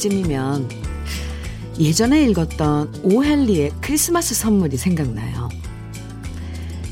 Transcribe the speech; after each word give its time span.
때쯤이면 0.00 0.68
예전에 1.78 2.24
읽었던 2.24 3.02
오헨리의 3.04 3.72
크리스마스 3.80 4.34
선물이 4.34 4.76
생각나요. 4.76 5.48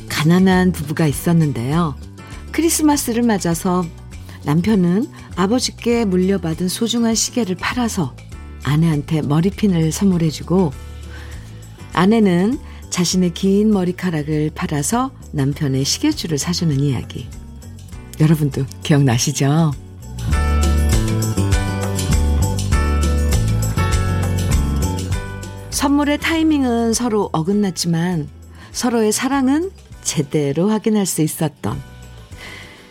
가난한 0.09 0.73
부부가 0.73 1.07
있었는데요. 1.07 1.97
크리스마스를 2.53 3.23
맞아서 3.23 3.85
남편은 4.45 5.09
아버지께 5.37 6.05
물려받은 6.05 6.69
소중한 6.69 7.15
시계를 7.15 7.57
팔아서 7.57 8.15
아내한테 8.65 9.23
머리핀을 9.23 9.91
선물해주고 9.93 10.73
아내는 11.93 12.59
자신의 12.91 13.35
긴 13.35 13.71
머리카락을 13.71 14.51
팔아서 14.55 15.11
남편의 15.33 15.85
시계줄을 15.85 16.39
사주는 16.39 16.79
이야기. 16.81 17.29
여러분도 18.21 18.65
기억나시죠? 18.83 19.88
선물의 25.99 26.19
타이밍은 26.19 26.93
서로 26.93 27.29
어긋났지만 27.33 28.29
서로의 28.71 29.11
사랑은 29.11 29.73
제대로 30.01 30.71
확인할 30.71 31.07
수 31.07 31.23
있었던 31.23 31.77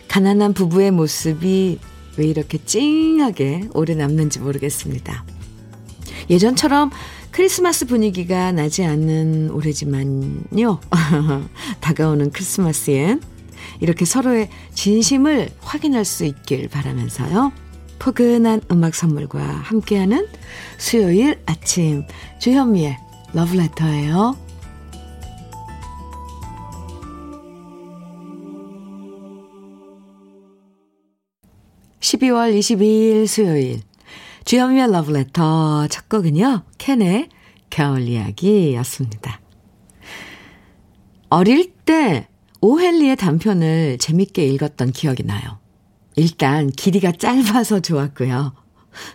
가난한 0.08 0.52
부부의 0.52 0.90
모습이 0.90 1.78
왜 2.18 2.26
이렇게 2.26 2.58
찡하게 2.62 3.70
오래 3.72 3.94
남는지 3.94 4.40
모르겠습니다. 4.40 5.24
예전처럼 6.28 6.90
크리스마스 7.30 7.86
분위기가 7.86 8.52
나지 8.52 8.84
않는 8.84 9.52
올해지만요. 9.52 10.78
다가오는 11.80 12.30
크리스마스엔 12.30 13.22
이렇게 13.80 14.04
서로의 14.04 14.50
진심을 14.74 15.48
확인할 15.60 16.04
수 16.04 16.26
있길 16.26 16.68
바라면서요. 16.68 17.67
포근한 17.98 18.62
음악 18.70 18.94
선물과 18.94 19.40
함께하는 19.40 20.26
수요일 20.78 21.40
아침 21.46 22.04
주현미의 22.38 22.96
러브레터예요. 23.32 24.36
12월 32.00 32.58
22일 32.58 33.26
수요일 33.26 33.80
주현미의 34.44 34.90
러브레터 34.90 35.88
첫 35.88 36.08
곡은요. 36.08 36.62
캔의 36.78 37.28
겨울 37.68 38.08
이야기였습니다. 38.08 39.40
어릴 41.28 41.72
때 41.84 42.28
오헨리의 42.60 43.16
단편을 43.16 43.98
재밌게 43.98 44.46
읽었던 44.46 44.92
기억이 44.92 45.24
나요. 45.24 45.58
일단 46.18 46.68
길이가 46.70 47.12
짧아서 47.12 47.80
좋았고요. 47.80 48.52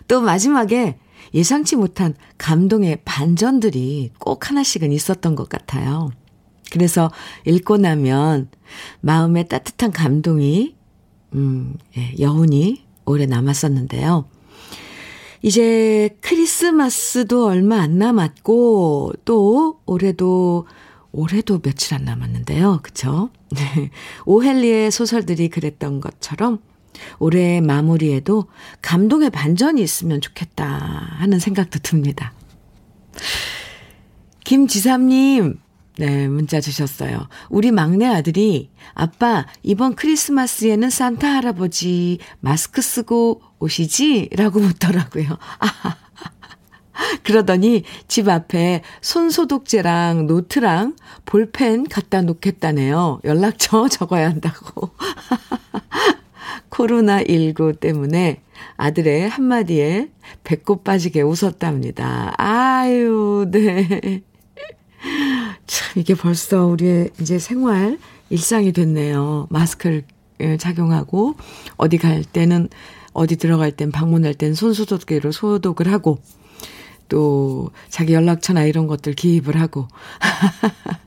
또 0.08 0.20
마지막에 0.22 0.98
예상치 1.34 1.76
못한 1.76 2.14
감동의 2.38 3.00
반전들이 3.04 4.12
꼭 4.18 4.48
하나씩은 4.48 4.90
있었던 4.90 5.34
것 5.34 5.48
같아요. 5.48 6.10
그래서 6.70 7.10
읽고 7.46 7.76
나면 7.76 8.48
마음에 9.00 9.44
따뜻한 9.44 9.92
감동이, 9.92 10.76
음, 11.34 11.76
예, 11.96 12.14
여운이 12.18 12.84
오래 13.04 13.26
남았었는데요. 13.26 14.24
이제 15.42 16.16
크리스마스도 16.22 17.46
얼마 17.46 17.80
안 17.80 17.98
남았고, 17.98 19.12
또 19.26 19.80
올해도, 19.84 20.66
올해도 21.12 21.60
며칠 21.60 21.94
안 21.94 22.04
남았는데요. 22.04 22.80
그쵸? 22.82 23.28
네. 23.50 23.90
오헨리의 24.24 24.90
소설들이 24.90 25.48
그랬던 25.50 26.00
것처럼 26.00 26.60
올해 27.18 27.60
마무리에도 27.60 28.46
감동의 28.82 29.30
반전이 29.30 29.82
있으면 29.82 30.20
좋겠다 30.20 30.64
하는 30.66 31.38
생각도 31.38 31.78
듭니다. 31.80 32.32
김지삼님, 34.44 35.58
네, 35.96 36.28
문자 36.28 36.60
주셨어요. 36.60 37.28
우리 37.48 37.70
막내 37.70 38.06
아들이 38.06 38.70
아빠, 38.94 39.46
이번 39.62 39.94
크리스마스에는 39.94 40.90
산타 40.90 41.28
할아버지 41.28 42.18
마스크 42.40 42.82
쓰고 42.82 43.42
오시지? 43.60 44.30
라고 44.36 44.58
묻더라고요. 44.58 45.38
아, 45.60 45.96
그러더니 47.22 47.84
집 48.08 48.28
앞에 48.28 48.82
손소독제랑 49.00 50.26
노트랑 50.26 50.96
볼펜 51.24 51.84
갖다 51.88 52.22
놓겠다네요. 52.22 53.20
연락처 53.24 53.88
적어야 53.88 54.28
한다고. 54.28 54.90
코로나19 56.74 57.78
때문에 57.78 58.40
아들의 58.76 59.28
한마디에 59.28 60.08
배꼽 60.42 60.84
빠지게 60.84 61.22
웃었답니다. 61.22 62.34
아유, 62.36 63.46
네. 63.50 64.22
참, 65.66 66.00
이게 66.00 66.14
벌써 66.14 66.66
우리의 66.66 67.10
이제 67.20 67.38
생활, 67.38 67.98
일상이 68.30 68.72
됐네요. 68.72 69.46
마스크를 69.50 70.02
예, 70.40 70.56
착용하고, 70.56 71.36
어디 71.76 71.96
갈 71.96 72.24
때는, 72.24 72.68
어디 73.12 73.36
들어갈 73.36 73.70
땐, 73.70 73.92
방문할 73.92 74.34
땐 74.34 74.54
손소독기로 74.54 75.30
소독을 75.30 75.92
하고, 75.92 76.18
또, 77.08 77.70
자기 77.88 78.14
연락처나 78.14 78.64
이런 78.64 78.88
것들 78.88 79.12
기입을 79.14 79.60
하고. 79.60 79.86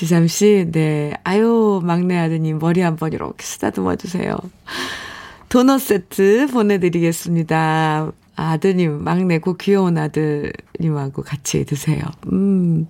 지삼 0.00 0.28
씨, 0.28 0.66
네. 0.72 1.12
아유, 1.24 1.82
막내 1.84 2.16
아드님, 2.16 2.58
머리 2.58 2.80
한번 2.80 3.12
이렇게 3.12 3.44
쓰다듬어 3.44 3.96
주세요. 3.96 4.34
도넛 5.50 5.78
세트 5.78 6.46
보내드리겠습니다. 6.50 8.10
아드님, 8.34 9.04
막내 9.04 9.38
고 9.40 9.58
귀여운 9.58 9.98
아드님하고 9.98 11.20
같이 11.20 11.66
드세요. 11.66 12.00
음. 12.32 12.86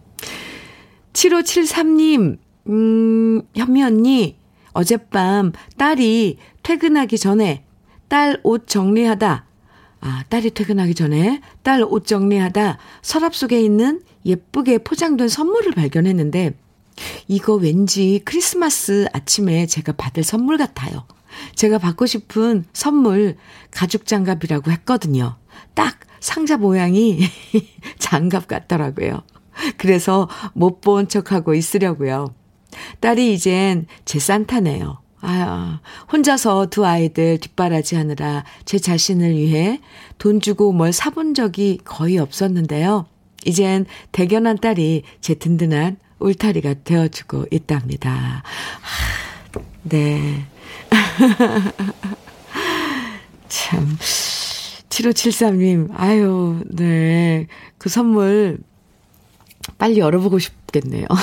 7573님, 1.13 2.39
음, 2.69 3.43
현미 3.57 3.83
언니, 3.83 4.37
어젯밤 4.73 5.51
딸이 5.79 6.39
퇴근하기 6.63 7.19
전에 7.19 7.65
딸 8.07 8.41
옷 8.45 8.69
정리하다, 8.69 9.47
아, 10.01 10.25
딸이 10.29 10.53
퇴근하기 10.53 10.95
전에 10.95 11.41
딸 11.65 11.83
옷 11.83 12.07
정리하다 12.07 12.79
서랍 13.03 13.35
속에 13.35 13.61
있는 13.61 14.01
예쁘게 14.25 14.79
포장된 14.79 15.27
선물을 15.27 15.73
발견했는데, 15.73 16.55
이거 17.29 17.55
왠지 17.55 18.21
크리스마스 18.25 19.07
아침에 19.13 19.67
제가 19.67 19.93
받을 19.93 20.23
선물 20.23 20.59
같아요. 20.59 21.07
제가 21.55 21.79
받고 21.79 22.07
싶은 22.07 22.65
선물 22.73 23.37
가죽 23.71 24.07
장갑이라고 24.07 24.71
했거든요. 24.73 25.37
딱 25.75 26.01
상자 26.21 26.57
모양이 26.57 27.21
장갑 27.99 28.47
같더라고요. 28.49 29.23
그래서 29.77 30.29
못 30.55 30.81
본 30.81 31.09
척하고 31.09 31.55
있으려고요. 31.55 32.35
딸이 33.01 33.33
이젠 33.35 33.87
제 34.05 34.19
산타네요. 34.19 34.99
아, 35.23 35.81
혼자서 36.11 36.67
두 36.67 36.87
아이들 36.87 37.39
뒷바라지 37.39 37.95
하느라 37.97 38.45
제 38.65 38.79
자신을 38.79 39.37
위해 39.37 39.81
돈 40.19 40.41
주고 40.41 40.73
뭘 40.73 40.93
사본 40.93 41.35
적이 41.35 41.79
거의 41.85 42.19
없었는데요. 42.19 43.07
이젠 43.45 43.85
대견한 44.13 44.57
딸이 44.59 45.03
제 45.21 45.35
든든한 45.35 45.99
울타리가 46.21 46.75
되어주고 46.85 47.47
있답니다. 47.51 48.43
하, 48.81 49.61
네. 49.83 50.47
참. 53.49 53.97
7573님, 54.89 55.89
아유, 55.95 56.63
네. 56.67 57.47
그 57.79 57.89
선물 57.89 58.59
빨리 59.79 59.99
열어보고 59.99 60.39
싶겠네요. 60.39 61.07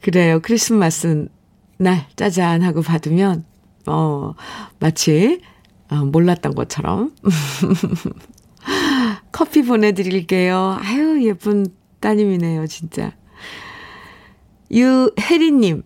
그래요. 0.00 0.40
크리스마스 0.40 1.28
날 1.76 2.06
짜잔 2.16 2.62
하고 2.62 2.82
받으면, 2.82 3.44
어, 3.86 4.34
마치, 4.78 5.42
어, 5.90 5.96
몰랐던 5.96 6.54
것처럼. 6.54 7.14
커피 9.32 9.62
보내드릴게요. 9.62 10.78
아유, 10.80 11.26
예쁜 11.26 11.66
따님이네요, 12.00 12.66
진짜. 12.66 13.12
유혜리님, 14.70 15.82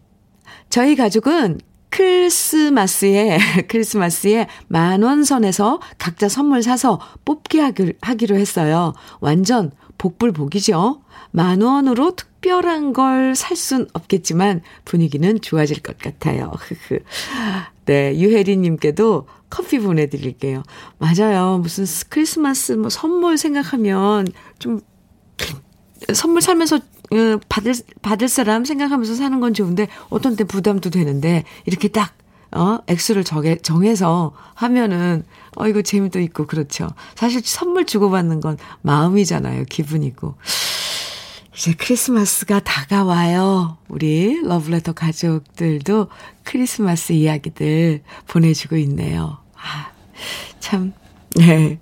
저희 0.70 0.96
가족은 0.96 1.60
크리스마스에, 1.90 3.38
크리스마스에 3.68 4.46
만원 4.68 5.24
선에서 5.24 5.80
각자 5.98 6.28
선물 6.28 6.62
사서 6.62 7.00
뽑기 7.24 7.60
하기로 8.00 8.36
했어요. 8.36 8.94
완전 9.20 9.70
복불복이죠. 9.98 11.02
만 11.32 11.60
원으로 11.62 12.16
특별한 12.16 12.92
걸 12.92 13.34
살 13.36 13.56
순 13.56 13.86
없겠지만 13.92 14.62
분위기는 14.84 15.40
좋아질 15.40 15.80
것 15.82 15.98
같아요. 15.98 16.52
네, 17.84 18.18
유혜리님께도 18.18 19.26
커피 19.50 19.78
보내드릴게요. 19.78 20.62
맞아요. 20.98 21.58
무슨 21.58 21.84
크리스마스 22.08 22.72
뭐 22.72 22.88
선물 22.88 23.36
생각하면 23.36 24.26
좀 24.58 24.80
선물 26.14 26.42
살면서 26.42 26.80
받을, 27.48 27.74
받을 28.00 28.28
사람 28.28 28.64
생각하면서 28.64 29.14
사는 29.14 29.40
건 29.40 29.54
좋은데, 29.54 29.88
어떤 30.10 30.36
때 30.36 30.44
부담도 30.44 30.90
되는데, 30.90 31.44
이렇게 31.66 31.88
딱, 31.88 32.14
어, 32.52 32.78
액수를 32.86 33.24
정해, 33.24 33.56
정해서 33.56 34.34
하면은, 34.54 35.24
어, 35.56 35.66
이거 35.68 35.82
재미도 35.82 36.20
있고, 36.20 36.46
그렇죠. 36.46 36.88
사실 37.14 37.42
선물 37.44 37.86
주고받는 37.86 38.40
건 38.40 38.56
마음이잖아요. 38.82 39.64
기분이고. 39.68 40.34
이제 41.54 41.74
크리스마스가 41.74 42.60
다가와요. 42.60 43.76
우리 43.88 44.40
러브레터 44.42 44.94
가족들도 44.94 46.08
크리스마스 46.44 47.12
이야기들 47.12 48.02
보내주고 48.26 48.76
있네요. 48.78 49.38
아, 49.54 49.90
참, 50.60 50.92
네. 51.36 51.78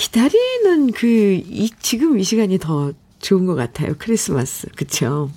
기다리는 0.00 0.92
그, 0.92 1.06
이, 1.06 1.70
지금 1.78 2.18
이 2.18 2.24
시간이 2.24 2.58
더 2.58 2.94
좋은 3.18 3.44
것 3.44 3.54
같아요. 3.54 3.92
크리스마스. 3.98 4.66
그쵸? 4.74 5.30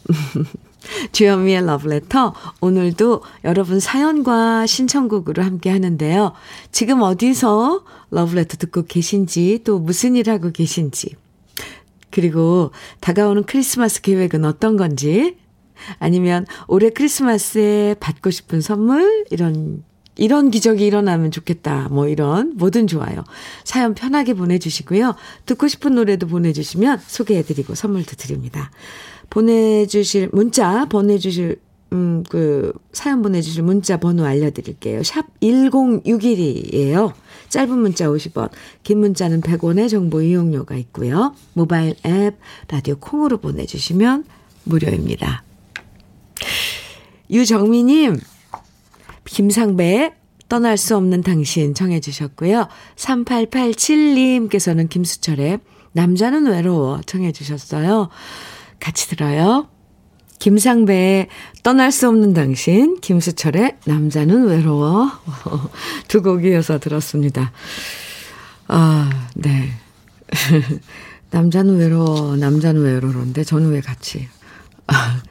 주현미의 1.11 1.65
러브레터. 1.65 2.33
오늘도 2.61 3.23
여러분 3.43 3.81
사연과 3.81 4.65
신청곡으로 4.65 5.43
함께 5.43 5.69
하는데요. 5.69 6.31
지금 6.71 7.01
어디서 7.01 7.83
러브레터 8.11 8.55
듣고 8.55 8.85
계신지, 8.85 9.59
또 9.65 9.79
무슨 9.79 10.15
일 10.15 10.29
하고 10.29 10.51
계신지, 10.51 11.13
그리고 12.09 12.71
다가오는 13.01 13.43
크리스마스 13.43 14.01
계획은 14.01 14.45
어떤 14.45 14.77
건지, 14.77 15.35
아니면 15.99 16.45
올해 16.69 16.89
크리스마스에 16.89 17.95
받고 17.99 18.31
싶은 18.31 18.61
선물, 18.61 19.25
이런 19.29 19.83
이런 20.15 20.51
기적이 20.51 20.85
일어나면 20.85 21.31
좋겠다. 21.31 21.89
뭐 21.89 22.07
이런 22.07 22.55
뭐든 22.57 22.87
좋아요. 22.87 23.23
사연 23.63 23.93
편하게 23.93 24.33
보내주시고요. 24.33 25.15
듣고 25.45 25.67
싶은 25.67 25.95
노래도 25.95 26.27
보내주시면 26.27 26.99
소개해드리고 27.05 27.75
선물도 27.75 28.15
드립니다. 28.15 28.71
보내주실 29.29 30.29
문자 30.31 30.85
보내주실 30.85 31.59
음, 31.93 32.23
그, 32.27 32.73
사연 32.91 33.21
보내주실 33.21 33.61
문자 33.61 33.97
번호 33.97 34.25
알려드릴게요. 34.25 35.03
샵 35.03 35.27
1061이에요. 35.41 37.13
짧은 37.49 37.77
문자 37.77 38.07
50원, 38.07 38.49
긴 38.81 38.99
문자는 38.99 39.41
100원의 39.41 39.89
정보 39.89 40.23
이용료가 40.23 40.75
있고요. 40.75 41.35
모바일 41.53 41.95
앱, 42.03 42.39
라디오 42.67 42.95
콩으로 42.95 43.37
보내주시면 43.37 44.25
무료입니다. 44.63 45.43
유정미님, 47.29 48.19
김상배 49.33 50.13
떠날 50.47 50.77
수 50.77 50.95
없는 50.95 51.23
당신 51.23 51.73
정해 51.73 51.99
주셨고요. 51.99 52.67
3887님께서는 52.95 54.87
김수철의 54.89 55.59
남자는 55.93 56.45
외로워 56.45 57.01
정해 57.07 57.31
주셨어요. 57.31 58.09
같이 58.79 59.07
들어요. 59.09 59.67
김상배의 60.37 61.29
떠날 61.63 61.91
수 61.91 62.07
없는 62.09 62.35
당신, 62.35 62.99
김수철의 63.01 63.77
남자는 63.85 64.45
외로워 64.45 65.09
두 66.07 66.21
곡이어서 66.21 66.77
들었습니다. 66.77 67.51
아, 68.67 69.09
네. 69.33 69.71
남자는 71.31 71.77
외로워, 71.77 72.35
남자는 72.35 72.83
외로운데 72.83 73.43
저는 73.43 73.71
왜 73.71 73.81
같이 73.81 74.27
아, 74.85 75.23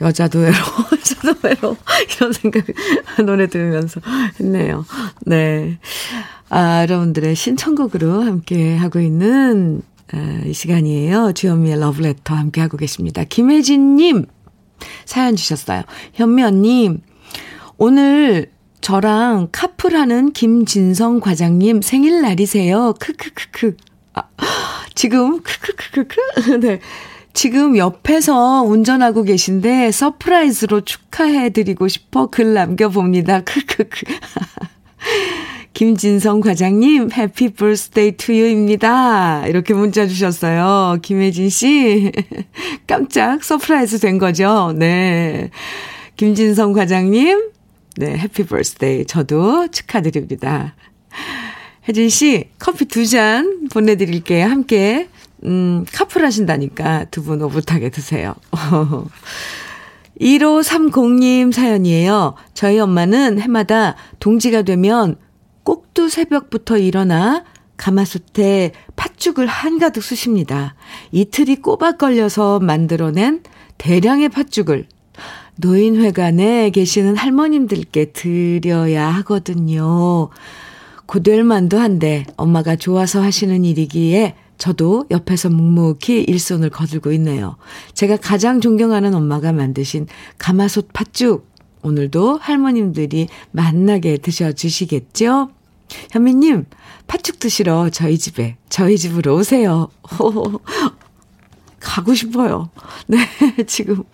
여자도 0.00 0.38
외로워, 0.38 0.86
여자도 0.92 1.38
외로워. 1.42 1.76
이런 2.16 2.32
생각, 2.32 2.64
노래 3.24 3.46
들으면서 3.48 4.00
했네요. 4.38 4.84
네. 5.26 5.78
아, 6.48 6.82
여러분들의 6.82 7.34
신청곡으로 7.34 8.22
함께 8.22 8.76
하고 8.76 9.00
있는 9.00 9.82
아, 10.12 10.42
이 10.44 10.52
시간이에요. 10.52 11.32
주현미의 11.32 11.78
러브레터 11.80 12.34
함께 12.34 12.60
하고 12.60 12.76
계십니다. 12.76 13.24
김혜진님, 13.24 14.26
사연 15.04 15.36
주셨어요. 15.36 15.82
현미 16.14 16.42
언님, 16.42 17.00
오늘 17.76 18.50
저랑 18.80 19.48
카풀하는 19.52 20.32
김진성 20.32 21.20
과장님 21.20 21.82
생일날이세요. 21.82 22.94
크크크크. 22.98 23.76
아, 24.14 24.22
지금 24.94 25.42
크크크크크. 25.42 26.58
네. 26.60 26.80
지금 27.32 27.76
옆에서 27.76 28.62
운전하고 28.62 29.22
계신데 29.22 29.92
surprise로 29.92 30.82
축하해드리고 30.82 31.88
싶어 31.88 32.26
글 32.26 32.54
남겨봅니다. 32.54 33.42
크크크. 33.42 34.00
김진성 35.72 36.40
과장님, 36.40 37.10
happy 37.12 37.54
birthday 37.54 38.16
to 38.16 38.38
you입니다. 38.38 39.46
이렇게 39.46 39.72
문자 39.72 40.06
주셨어요. 40.06 40.98
김혜진 41.00 41.48
씨. 41.48 42.12
깜짝 42.86 43.42
surprise 43.42 44.00
된 44.00 44.18
거죠. 44.18 44.74
네. 44.76 45.50
김진성 46.16 46.72
과장님, 46.72 47.50
네, 47.96 48.18
happy 48.18 48.44
birthday. 48.44 49.06
저도 49.06 49.68
축하드립니다. 49.68 50.74
혜진 51.88 52.08
씨, 52.10 52.48
커피 52.58 52.84
두 52.84 53.06
잔 53.06 53.68
보내드릴게요. 53.72 54.46
함께 54.46 55.08
음, 55.44 55.84
카풀 55.92 56.24
하신다니까 56.24 57.06
두분 57.06 57.42
오붓하게 57.42 57.90
드세요. 57.90 58.34
1530님 60.20 61.52
사연이에요. 61.52 62.34
저희 62.52 62.78
엄마는 62.78 63.40
해마다 63.40 63.96
동지가 64.18 64.62
되면 64.62 65.16
꼭두 65.62 66.08
새벽부터 66.08 66.78
일어나 66.78 67.44
가마솥에 67.78 68.72
팥죽을 68.96 69.46
한가득 69.46 70.02
쑤십니다. 70.02 70.74
이틀이 71.12 71.56
꼬박 71.56 71.96
걸려서 71.96 72.60
만들어낸 72.60 73.42
대량의 73.78 74.28
팥죽을 74.28 74.86
노인회관에 75.56 76.70
계시는 76.70 77.16
할머님들께 77.16 78.12
드려야 78.12 79.08
하거든요. 79.08 80.28
고될 81.06 81.44
만도 81.44 81.78
한데 81.78 82.24
엄마가 82.36 82.76
좋아서 82.76 83.22
하시는 83.22 83.64
일이기에 83.64 84.34
저도 84.60 85.06
옆에서 85.10 85.48
묵묵히 85.48 86.24
일손을 86.28 86.68
거들고 86.68 87.12
있네요. 87.12 87.56
제가 87.94 88.18
가장 88.18 88.60
존경하는 88.60 89.14
엄마가 89.14 89.52
만드신 89.52 90.06
가마솥 90.36 90.92
팥죽. 90.92 91.48
오늘도 91.82 92.36
할머님들이 92.36 93.28
만나게 93.52 94.18
드셔주시겠죠? 94.18 95.48
현미님, 96.10 96.66
팥죽 97.06 97.40
드시러 97.40 97.88
저희 97.88 98.18
집에, 98.18 98.58
저희 98.68 98.98
집으로 98.98 99.36
오세요. 99.36 99.88
가고 101.80 102.12
싶어요. 102.12 102.68
네, 103.06 103.18
지금. 103.66 104.04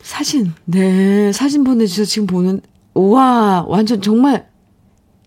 사진, 0.00 0.54
네, 0.64 1.30
사진 1.32 1.62
보내주셔서 1.62 2.08
지금 2.10 2.26
보는, 2.26 2.62
우와, 2.94 3.66
완전 3.68 4.00
정말, 4.00 4.48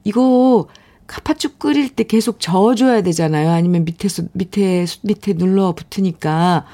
이거 0.03 0.67
팥죽 1.07 1.59
끓일 1.59 1.89
때 1.95 2.03
계속 2.03 2.39
저어줘야 2.39 3.01
되잖아요. 3.01 3.51
아니면 3.51 3.85
밑에서, 3.85 4.23
밑에, 4.33 4.85
밑에 5.03 5.33
눌러 5.33 5.73
붙으니까. 5.73 6.65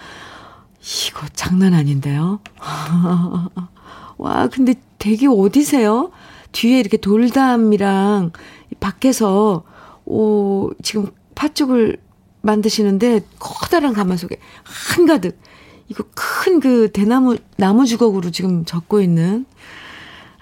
이거 1.08 1.28
장난 1.34 1.74
아닌데요? 1.74 2.40
와, 4.18 4.48
근데 4.48 4.76
되게 5.00 5.28
어디세요? 5.28 6.12
뒤에 6.52 6.80
이렇게 6.80 6.98
돌담이랑 6.98 8.32
밖에서, 8.80 9.64
오, 10.06 10.72
지금 10.84 11.08
팥죽을 11.36 11.98
만드시는데 12.42 13.22
커다란 13.40 13.94
가마 13.94 14.18
속에 14.18 14.38
한가득 14.64 15.40
이거 15.88 16.04
큰 16.14 16.60
그 16.60 16.92
대나무 16.92 17.38
나무 17.58 17.86
주걱으로 17.86 18.30
지금 18.32 18.66
적고 18.66 19.00
있는 19.02 19.46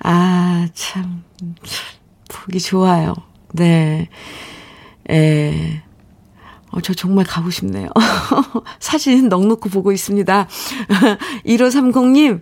아 0.03 0.67
참 0.74 1.24
보기 2.27 2.60
좋아요. 2.60 3.13
네. 3.53 4.10
에. 5.10 5.81
어, 6.72 6.79
저 6.79 6.93
정말 6.93 7.25
가고 7.25 7.50
싶네요. 7.50 7.89
사진 8.79 9.27
넉넉히 9.27 9.70
보고 9.70 9.91
있습니다. 9.91 10.48
1530님, 11.46 12.41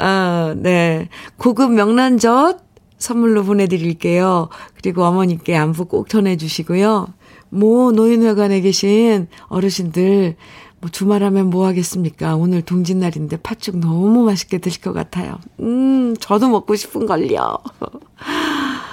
어, 0.00 0.54
네. 0.56 1.08
고급 1.36 1.72
명란젓 1.72 2.66
선물로 2.98 3.44
보내드릴게요. 3.44 4.48
그리고 4.74 5.04
어머니께 5.04 5.56
안부 5.56 5.84
꼭 5.84 6.08
전해주시고요. 6.08 7.06
뭐, 7.50 7.92
노인회관에 7.92 8.60
계신 8.60 9.28
어르신들, 9.46 10.34
뭐, 10.80 10.90
주말하면 10.90 11.48
뭐 11.48 11.66
하겠습니까? 11.66 12.34
오늘 12.34 12.62
동짓날인데 12.62 13.38
팥죽 13.38 13.78
너무 13.78 14.24
맛있게 14.24 14.58
드실 14.58 14.82
것 14.82 14.92
같아요. 14.92 15.38
음, 15.60 16.16
저도 16.18 16.48
먹고 16.48 16.74
싶은 16.74 17.06
걸요. 17.06 17.58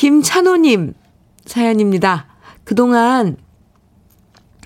김찬호님 0.00 0.94
사연입니다. 1.44 2.26
그동안 2.64 3.36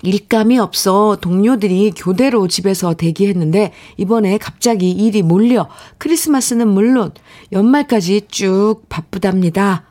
일감이 0.01 0.57
없어 0.57 1.17
동료들이 1.19 1.91
교대로 1.93 2.47
집에서 2.47 2.93
대기했는데 2.93 3.73
이번에 3.97 4.37
갑자기 4.37 4.91
일이 4.91 5.23
몰려 5.23 5.67
크리스마스는 5.97 6.69
물론 6.69 7.11
연말까지 7.51 8.27
쭉 8.29 8.83
바쁘답니다. 8.87 9.83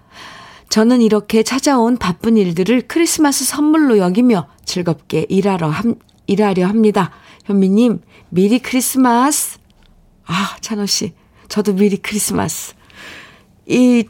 저는 0.70 1.02
이렇게 1.02 1.42
찾아온 1.42 1.98
바쁜 1.98 2.38
일들을 2.38 2.84
크리스마스 2.88 3.44
선물로 3.44 3.98
여기며 3.98 4.48
즐겁게 4.64 5.26
일하러 5.28 5.68
함, 5.68 5.96
일하려 6.26 6.66
합니다. 6.66 7.10
현미님, 7.44 8.00
미리 8.30 8.60
크리스마스! 8.60 9.58
아, 10.24 10.56
찬호 10.62 10.86
씨. 10.86 11.12
저도 11.48 11.74
미리 11.74 11.98
크리스마스. 11.98 12.72
이, 13.66 14.06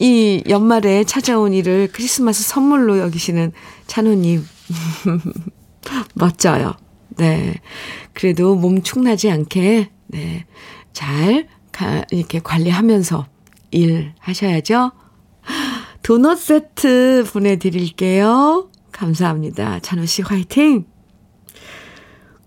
이 0.00 0.42
연말에 0.48 1.04
찾아온 1.04 1.52
일을 1.52 1.88
크리스마스 1.92 2.44
선물로 2.44 2.98
여기시는 2.98 3.52
찬호님. 3.86 4.44
멋져요. 6.14 6.74
네. 7.16 7.54
그래도 8.12 8.54
몸 8.54 8.82
축나지 8.82 9.30
않게, 9.30 9.90
네. 10.08 10.46
잘, 10.92 11.48
가, 11.72 12.04
이렇게 12.10 12.38
관리하면서 12.38 13.26
일 13.70 14.12
하셔야죠. 14.18 14.92
도넛 16.02 16.38
세트 16.38 17.24
보내드릴게요. 17.32 18.70
감사합니다. 18.92 19.80
찬호 19.80 20.06
씨 20.06 20.22
화이팅! 20.22 20.86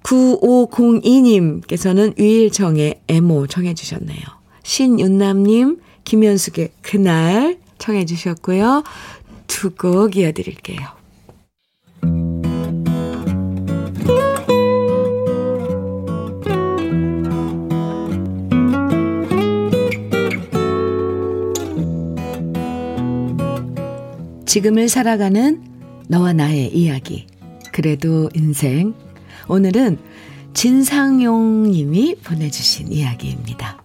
9502님께서는 0.04 2.18
위일정의 2.18 3.02
애모 3.08 3.48
청해 3.48 3.74
주셨네요. 3.76 4.22
신윤남님, 4.64 5.80
김현숙의 6.12 6.72
그날 6.82 7.58
청해 7.78 8.04
주셨고요. 8.06 8.84
두 9.48 9.70
곡 9.78 10.18
이어드릴게요. 10.18 10.80
지금을 24.46 24.90
살아가는 24.90 25.64
너와 26.10 26.34
나의 26.34 26.76
이야기. 26.76 27.28
그래도 27.72 28.30
인생. 28.34 28.94
오늘은 29.48 29.98
진상용 30.54 31.72
님이 31.72 32.16
보내주신 32.16 32.92
이야기입니다. 32.92 33.81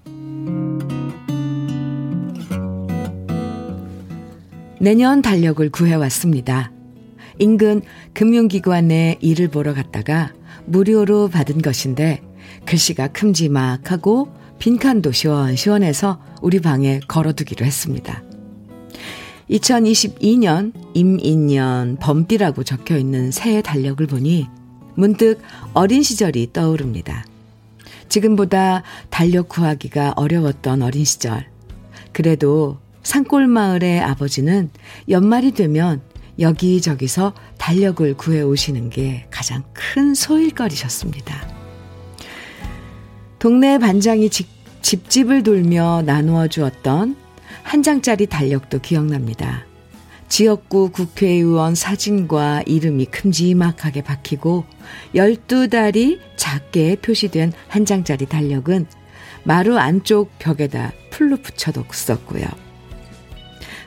내년 4.78 5.22
달력을 5.22 5.68
구해왔습니다. 5.70 6.70
인근 7.38 7.80
금융기관에 8.12 9.16
일을 9.20 9.48
보러 9.48 9.72
갔다가 9.72 10.32
무료로 10.66 11.28
받은 11.28 11.62
것인데 11.62 12.22
글씨가 12.66 13.08
큼지막하고 13.08 14.28
빈칸도 14.58 15.12
시원시원해서 15.12 16.20
우리 16.42 16.60
방에 16.60 17.00
걸어두기로 17.08 17.64
했습니다. 17.64 18.22
2022년 19.50 20.72
임인년 20.94 21.96
범띠라고 22.00 22.64
적혀 22.64 22.96
있는 22.96 23.30
새해 23.30 23.62
달력을 23.62 24.04
보니 24.06 24.46
문득 24.94 25.40
어린 25.72 26.02
시절이 26.02 26.52
떠오릅니다. 26.52 27.24
지금보다 28.08 28.82
달력 29.10 29.48
구하기가 29.48 30.14
어려웠던 30.16 30.82
어린 30.82 31.04
시절. 31.04 31.46
그래도 32.12 32.78
산골마을의 33.06 34.00
아버지는 34.00 34.68
연말이 35.08 35.52
되면 35.52 36.02
여기저기서 36.40 37.34
달력을 37.56 38.14
구해 38.14 38.42
오시는 38.42 38.90
게 38.90 39.26
가장 39.30 39.62
큰 39.72 40.12
소일거리셨습니다. 40.12 41.48
동네 43.38 43.78
반장이 43.78 44.28
집, 44.28 44.48
집집을 44.82 45.44
돌며 45.44 46.02
나누어 46.04 46.48
주었던 46.48 47.16
한 47.62 47.82
장짜리 47.82 48.26
달력도 48.26 48.80
기억납니다. 48.80 49.64
지역구 50.28 50.90
국회의원 50.90 51.76
사진과 51.76 52.62
이름이 52.66 53.06
큼지막하게 53.06 54.02
박히고 54.02 54.64
12달이 55.14 56.18
작게 56.34 56.96
표시된 56.96 57.52
한 57.68 57.84
장짜리 57.84 58.26
달력은 58.26 58.86
마루 59.44 59.78
안쪽 59.78 60.36
벽에다 60.40 60.90
풀로 61.10 61.36
붙여뒀었고요. 61.36 62.65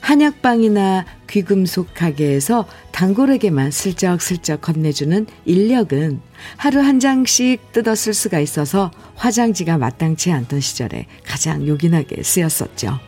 한약방이나 0.02 1.06
귀금속 1.30 1.94
가게에서 1.94 2.66
단골에게만 2.92 3.72
슬쩍슬쩍 3.72 4.62
건네주는 4.62 5.28
인력은 5.46 6.20
하루 6.58 6.80
한 6.80 7.00
장씩 7.00 7.72
뜯어 7.72 7.96
쓸 7.96 8.14
수가 8.14 8.40
있어서 8.40 8.92
화장지가 9.16 9.78
마땅치 9.78 10.32
않던 10.32 10.60
시절에 10.60 11.06
가장 11.26 11.68
요긴하게 11.68 12.24
쓰였었죠. 12.24 13.00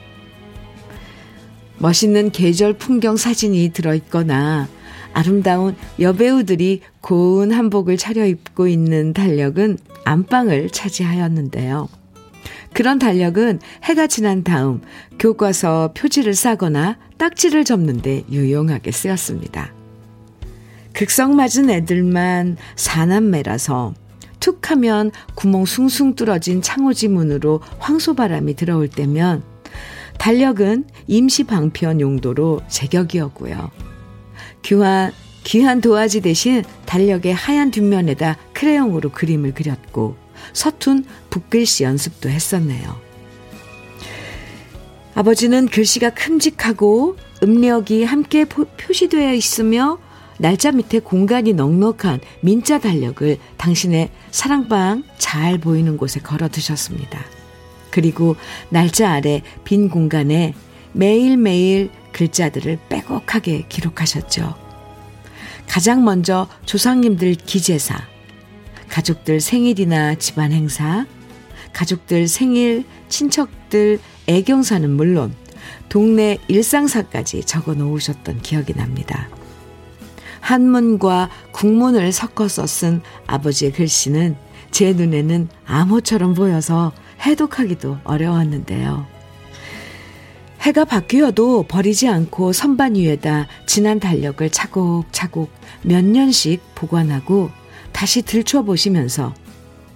멋있는 1.78 2.32
계절 2.32 2.74
풍경 2.74 3.18
사진이 3.18 3.72
들어있거나 3.74 4.68
아름다운 5.14 5.76
여배우들이 6.00 6.82
고운 7.02 7.52
한복을 7.52 7.98
차려입고 7.98 8.68
있는 8.68 9.14
달력은 9.14 9.78
안방을 10.06 10.70
차지하였는데요. 10.70 11.90
그런 12.74 13.00
달력은 13.00 13.60
해가 13.84 14.08
지난 14.08 14.44
다음 14.44 14.82
교과서 15.20 15.92
표지를 15.96 16.34
싸거나 16.34 16.98
딱지를 17.18 17.64
접는데 17.66 18.24
유용하게 18.32 18.92
쓰였습니다. 18.92 19.74
극성 20.94 21.36
맞은 21.36 21.70
애들만 21.70 22.58
사남매라서 22.76 23.94
툭 24.40 24.72
하면 24.72 25.12
구멍 25.36 25.66
숭숭 25.66 26.16
뚫어진 26.16 26.62
창호지 26.62 27.10
문으로 27.10 27.62
황소바람이 27.80 28.56
들어올 28.56 28.88
때면 28.88 29.44
달력은 30.18 30.86
임시 31.08 31.44
방편 31.44 32.02
용도로 32.02 32.62
제격이었고요. 32.68 33.72
귀한, 34.64 35.12
귀한 35.44 35.82
도화지 35.82 36.22
대신 36.22 36.64
달력의 36.86 37.34
하얀 37.34 37.72
뒷면에다 37.72 38.38
크레용으로 38.54 39.10
그림을 39.12 39.54
그렸고 39.54 40.16
서툰 40.54 41.06
붓글씨 41.30 41.84
연습도 41.84 42.30
했었네요. 42.30 43.00
아버지는 45.14 45.68
글씨가 45.68 46.12
큼직하고 46.12 47.18
음력이 47.44 48.04
함께 48.04 48.46
표시되어 48.46 49.34
있으며 49.34 50.00
날짜 50.38 50.72
밑에 50.72 51.00
공간이 51.00 51.54
넉넉한 51.54 52.20
민자 52.42 52.80
달력을 52.80 53.38
당신의 53.58 54.10
사랑방 54.32 55.04
잘 55.18 55.60
보이는 55.60 55.98
곳에 55.98 56.20
걸어 56.20 56.48
두셨습니다. 56.48 57.24
그리고 57.92 58.36
날짜 58.70 59.12
아래 59.12 59.44
빈 59.64 59.90
공간에 59.90 60.56
매일매일 60.94 61.92
글자들을 62.14 62.80
빼곡하게 62.90 63.66
기록하셨죠. 63.70 64.56
가장 65.68 66.04
먼저 66.04 66.48
조상님들 66.66 67.36
기재사, 67.36 68.08
가족들 68.92 69.40
생일이나 69.40 70.16
집안 70.16 70.52
행사, 70.52 71.06
가족들 71.72 72.28
생일, 72.28 72.84
친척들 73.08 74.00
애경사는 74.28 74.90
물론 74.90 75.34
동네 75.88 76.38
일상사까지 76.50 77.46
적어 77.46 77.74
놓으셨던 77.74 78.42
기억이 78.42 78.74
납니다. 78.74 79.30
한문과 80.42 81.30
국문을 81.52 82.12
섞어서 82.12 82.68
쓴 82.68 83.02
아버지의 83.28 83.72
글씨는 83.72 84.36
제 84.72 84.92
눈에는 84.94 85.48
암호처럼 85.66 86.34
보여서 86.34 86.92
해독하기도 87.22 88.00
어려웠는데요. 88.04 89.06
해가 90.62 90.86
바뀌어도 90.86 91.64
버리지 91.64 92.10
않고 92.10 92.52
선반 92.52 92.96
위에다 92.96 93.48
진한 93.66 94.00
달력을 94.00 94.48
차곡차곡 94.50 95.50
몇 95.84 96.04
년씩 96.04 96.76
보관하고 96.76 97.61
다시 98.02 98.24
들춰보시면서 98.24 99.32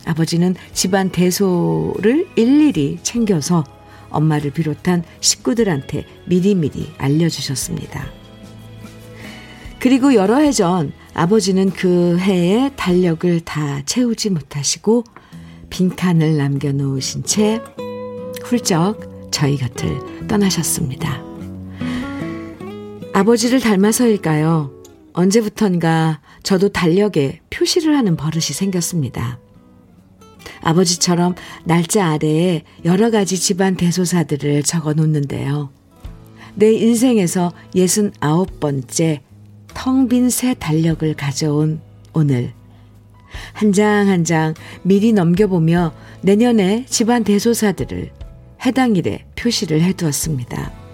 아버지는 0.06 0.54
집안 0.74 1.10
대소를 1.10 2.28
일일이 2.36 3.00
챙겨서 3.02 3.64
엄마를 4.12 4.52
비롯한 4.52 5.04
식구들한테 5.22 6.06
미리미리 6.28 6.92
알려주셨습니다. 7.00 8.06
그리고 9.80 10.14
여러 10.14 10.38
해 10.38 10.52
전 10.52 10.94
아버지는 11.16 11.72
그 11.72 12.20
해에 12.20 12.70
달력을 12.76 13.40
다 13.40 13.82
채우지 13.88 14.30
못하시고 14.30 15.04
빈칸을 15.72 16.38
남겨놓으신 16.38 17.24
채 17.24 17.60
훌쩍 18.44 19.32
저희 19.32 19.58
곁을 19.58 20.28
떠나셨습니다. 20.28 21.24
아버지를 23.14 23.62
닮아서일까요? 23.62 24.85
언제부턴가 25.16 26.20
저도 26.44 26.70
달력에 26.70 27.40
표시를 27.50 27.98
하는 27.98 28.16
버릇이 28.16 28.42
생겼습니다. 28.42 29.40
아버지처럼 30.62 31.36
날짜 31.64 32.06
아래에 32.08 32.64
여러 32.84 33.10
가지 33.10 33.38
집안 33.38 33.76
대소사들을 33.76 34.64
적어 34.64 34.94
놓는데요. 34.94 35.70
내 36.56 36.72
인생에서 36.74 37.52
69번째 37.76 39.22
텅 39.74 40.08
빈 40.08 40.30
새 40.30 40.54
달력을 40.54 41.14
가져온 41.16 41.82
오늘 42.14 42.54
한 43.54 43.74
장 43.74 44.08
한장 44.08 44.10
한 44.10 44.24
장 44.24 44.54
미리 44.84 45.12
넘겨보며 45.14 45.94
내년에 46.22 46.86
집안 46.88 47.24
대소사들을 47.24 48.12
해당 48.66 48.96
일에 48.96 49.26
표시를 49.36 49.82
해두었습니다. 49.82 50.85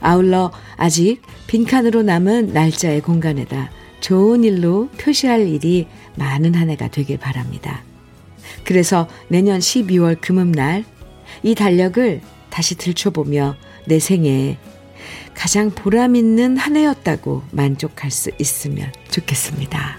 아울러 0.00 0.52
아직 0.76 1.20
빈칸으로 1.46 2.02
남은 2.02 2.52
날짜의 2.52 3.00
공간에다 3.02 3.70
좋은 4.00 4.44
일로 4.44 4.88
표시할 4.98 5.48
일이 5.48 5.86
많은 6.16 6.54
한 6.54 6.70
해가 6.70 6.88
되길 6.88 7.18
바랍니다. 7.18 7.82
그래서 8.64 9.08
내년 9.28 9.58
12월 9.58 10.20
금음날 10.20 10.84
이 11.42 11.54
달력을 11.54 12.20
다시 12.50 12.76
들춰보며 12.76 13.56
내 13.86 13.98
생에 13.98 14.58
가장 15.34 15.70
보람 15.70 16.16
있는 16.16 16.56
한 16.56 16.76
해였다고 16.76 17.42
만족할 17.52 18.10
수 18.10 18.30
있으면 18.38 18.90
좋겠습니다. 19.10 19.98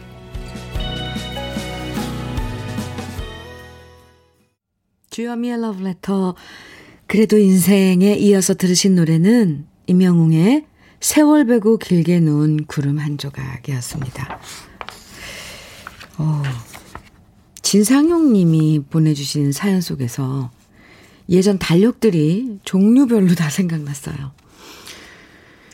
주여미의 5.09 5.61
러브레터 5.61 6.35
그래도 7.07 7.37
인생에 7.37 8.15
이어서 8.15 8.53
들으신 8.53 8.95
노래는 8.95 9.65
임영웅의 9.87 10.65
세월 10.99 11.45
베고 11.45 11.77
길게 11.77 12.19
놓은 12.19 12.65
구름 12.65 12.99
한 12.99 13.17
조각이었습니다. 13.17 14.39
어, 16.17 16.43
진상용 17.61 18.33
님이 18.33 18.81
보내주신 18.89 19.51
사연 19.51 19.81
속에서 19.81 20.51
예전 21.29 21.59
달력들이 21.59 22.59
종류별로 22.63 23.35
다 23.35 23.49
생각났어요. 23.49 24.31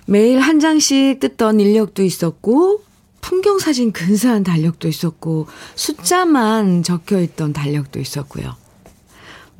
매일 0.05 0.39
한 0.39 0.59
장씩 0.59 1.19
뜯던 1.19 1.59
인력도 1.59 2.03
있었고, 2.03 2.83
풍경 3.21 3.59
사진 3.59 3.93
근사한 3.93 4.43
달력도 4.43 4.87
있었고, 4.87 5.47
숫자만 5.75 6.83
적혀 6.83 7.21
있던 7.21 7.53
달력도 7.53 7.99
있었고요. 7.99 8.62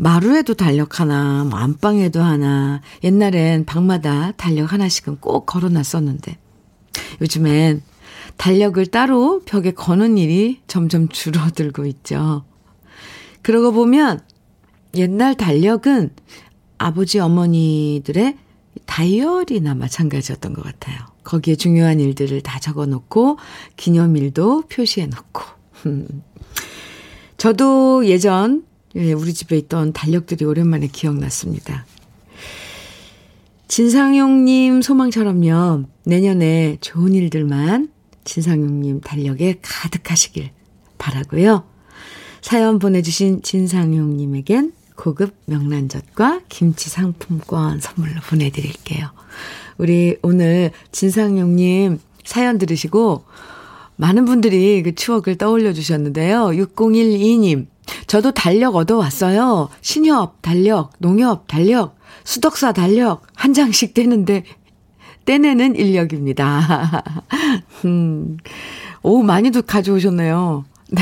마루에도 0.03 0.53
달력 0.53 0.99
하나, 0.99 1.45
뭐 1.45 1.57
안방에도 1.59 2.21
하나, 2.21 2.81
옛날엔 3.05 3.63
방마다 3.63 4.33
달력 4.33 4.73
하나씩은 4.73 5.21
꼭 5.21 5.45
걸어 5.45 5.69
놨었는데, 5.69 6.37
요즘엔 7.21 7.81
달력을 8.35 8.85
따로 8.87 9.41
벽에 9.45 9.71
거는 9.71 10.17
일이 10.17 10.59
점점 10.67 11.07
줄어들고 11.07 11.85
있죠. 11.85 12.43
그러고 13.41 13.71
보면 13.71 14.19
옛날 14.95 15.35
달력은 15.35 16.09
아버지 16.77 17.19
어머니들의 17.19 18.37
다이어리나 18.85 19.73
마찬가지였던 19.73 20.51
것 20.53 20.63
같아요. 20.63 20.97
거기에 21.23 21.55
중요한 21.55 22.01
일들을 22.01 22.41
다 22.41 22.59
적어 22.59 22.85
놓고 22.85 23.37
기념일도 23.77 24.63
표시해 24.63 25.07
놓고. 25.07 25.43
저도 27.37 28.05
예전 28.05 28.65
예, 28.95 29.13
우리 29.13 29.33
집에 29.33 29.57
있던 29.57 29.93
달력들이 29.93 30.45
오랜만에 30.45 30.87
기억났습니다. 30.87 31.85
진상용님 33.67 34.81
소망처럼요. 34.83 35.85
내년에 36.05 36.77
좋은 36.79 37.13
일들만 37.13 37.89
진상용님 38.23 39.01
달력에 39.01 39.59
가득하시길 39.61 40.51
바라고요. 40.97 41.63
사연 42.41 42.77
보내주신 42.77 43.41
진상용님에겐 43.41 44.73
고급 44.95 45.33
명란젓과 45.45 46.41
김치 46.49 46.89
상품권 46.89 47.79
선물로 47.79 48.21
보내드릴게요. 48.29 49.09
우리 49.79 50.17
오늘 50.21 50.71
진상용님 50.91 51.99
사연 52.23 52.57
들으시고 52.59 53.23
많은 53.95 54.25
분들이 54.25 54.83
그 54.83 54.93
추억을 54.93 55.37
떠올려 55.37 55.73
주셨는데요. 55.73 56.47
6012님, 56.47 57.67
저도 58.07 58.31
달력 58.31 58.75
얻어왔어요. 58.75 59.69
신협 59.81 60.41
달력, 60.41 60.91
농협 60.99 61.47
달력, 61.47 61.97
수덕사 62.23 62.71
달력 62.71 63.23
한 63.35 63.53
장씩 63.53 63.93
떼는데 63.93 64.43
떼내는 65.25 65.75
인력입니다. 65.75 67.03
음, 67.85 68.37
오, 69.01 69.21
많이도 69.23 69.61
가져오셨네요. 69.63 70.65
네. 70.91 71.01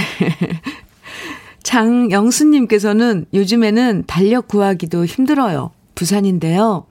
장영수님께서는 1.63 3.25
요즘에는 3.33 4.03
달력 4.07 4.47
구하기도 4.47 5.05
힘들어요. 5.05 5.71
부산인데요. 5.95 6.85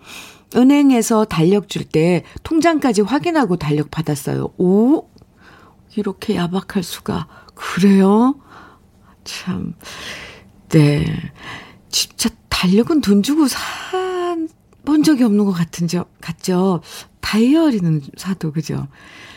은행에서 0.55 1.24
달력 1.26 1.68
줄 1.68 1.85
때 1.85 2.24
통장까지 2.42 3.03
확인하고 3.03 3.57
달력 3.57 3.90
받았어요. 3.90 4.50
오? 4.59 5.07
이렇게 5.96 6.37
야박할 6.37 6.83
수가. 6.83 7.26
그래요? 7.55 8.37
참. 9.31 9.75
네. 10.71 11.05
진짜 11.88 12.29
달력은 12.49 13.01
돈 13.01 13.23
주고 13.23 13.47
사본 13.49 15.03
적이 15.05 15.25
없는 15.25 15.45
것 15.45 15.53
같은 15.53 15.88
적, 15.88 16.11
같죠? 16.21 16.83
다이어리는 17.21 18.03
사도, 18.16 18.53
그죠? 18.53 18.88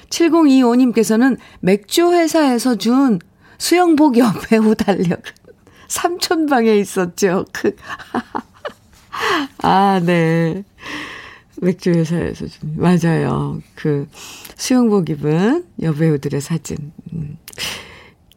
7025님께서는 0.09 1.37
맥주 1.59 2.11
회사에서 2.11 2.75
준 2.75 3.19
수영복 3.57 4.17
여배우 4.17 4.75
달력. 4.75 5.21
삼촌방에 5.87 6.75
있었죠. 6.75 7.45
그. 7.51 7.75
아, 9.61 10.01
네. 10.03 10.63
맥주 11.61 11.91
회사에서 11.91 12.47
준, 12.47 12.75
맞아요. 12.75 13.61
그, 13.75 14.07
수영복 14.57 15.09
입은 15.09 15.65
여배우들의 15.81 16.41
사진. 16.41 16.91
음. 17.13 17.37